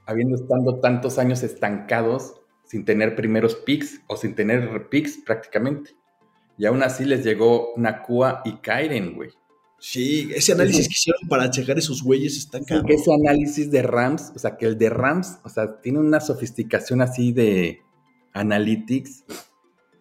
[0.05, 2.35] habiendo estado tantos años estancados
[2.65, 5.95] sin tener primeros picks o sin tener picks prácticamente.
[6.57, 9.31] Y aún así les llegó Nakua y Kyren, güey.
[9.79, 12.91] Sí, ese análisis que hicieron para checar esos güeyes está cabrón.
[12.91, 17.01] Ese análisis de Rams, o sea, que el de Rams, o sea, tiene una sofisticación
[17.01, 17.81] así de
[18.33, 19.23] analytics,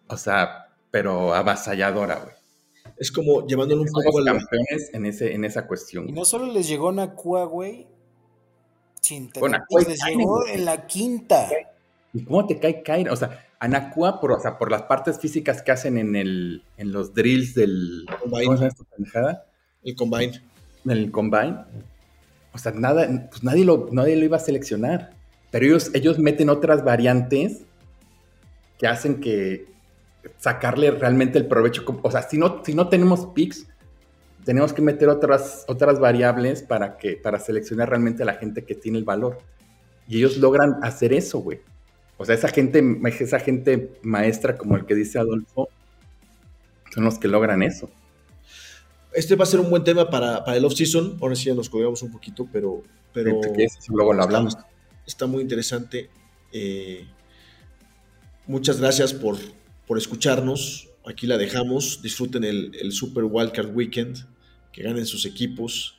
[0.07, 2.35] o sea, pero avasalladora, güey.
[2.97, 6.09] Es como llevándolo un poco a los campeones en, ese, en esa cuestión.
[6.09, 7.87] Y no solo les llegó Nakua, güey,
[9.01, 11.47] sin tener, les llegó en la quinta.
[12.13, 13.09] ¿Y cómo te cae Kyren?
[13.09, 16.91] O sea, Anacua, por, o sea, por las partes físicas que hacen en, el, en
[16.91, 18.07] los drills del.
[18.19, 19.46] ¿Cómo se llama esta pendejada?
[19.87, 20.41] El combine.
[20.85, 21.55] El combine.
[22.51, 25.11] O sea, nada, pues nadie lo, nadie lo iba a seleccionar.
[25.49, 27.61] Pero ellos, ellos meten otras variantes
[28.77, 29.65] que hacen que
[30.37, 31.85] sacarle realmente el provecho.
[32.01, 33.65] O sea, si no, si no tenemos picks,
[34.43, 38.75] tenemos que meter otras, otras variables para, que, para seleccionar realmente a la gente que
[38.75, 39.37] tiene el valor.
[40.05, 41.61] Y ellos logran hacer eso, güey.
[42.17, 42.83] O sea, esa gente,
[43.21, 45.69] esa gente maestra, como el que dice Adolfo,
[46.93, 47.89] son los que logran eso.
[49.17, 51.17] Este va a ser un buen tema para, el off-season.
[51.19, 52.83] Ahora sí ya nos colgamos un poquito, pero.
[53.11, 53.41] pero
[53.89, 54.55] luego lo hablamos.
[55.07, 56.11] Está, muy interesante.
[56.53, 57.03] Eh,
[58.45, 59.35] muchas gracias por,
[59.87, 60.89] por escucharnos.
[61.03, 62.03] Aquí la dejamos.
[62.03, 64.27] Disfruten el, el Super Wildcard Weekend.
[64.71, 65.97] Que ganen sus equipos.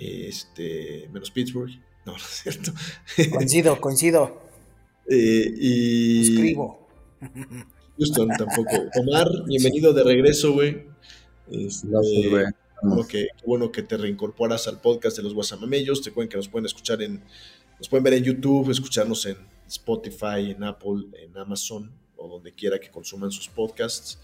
[0.00, 1.72] Este, menos Pittsburgh.
[2.06, 2.72] No, no es cierto.
[3.32, 4.40] Coincido, coincido.
[5.10, 6.22] Eh, y.
[6.22, 6.88] Escribo.
[7.98, 8.76] Houston tampoco.
[8.98, 10.95] Omar, bienvenido de regreso, güey.
[11.50, 11.88] Este,
[12.82, 16.02] bueno, que, bueno que te reincorporas al podcast de los Guasamamellos.
[16.02, 17.22] Te cuenten que nos pueden escuchar en.
[17.78, 19.36] Nos pueden ver en YouTube, escucharnos en
[19.66, 24.18] Spotify, en Apple, en Amazon o donde quiera que consuman sus podcasts.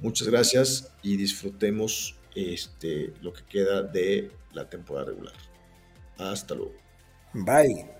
[0.00, 5.34] Muchas gracias y disfrutemos este, lo que queda de la temporada regular.
[6.18, 6.74] Hasta luego.
[7.32, 7.99] Bye.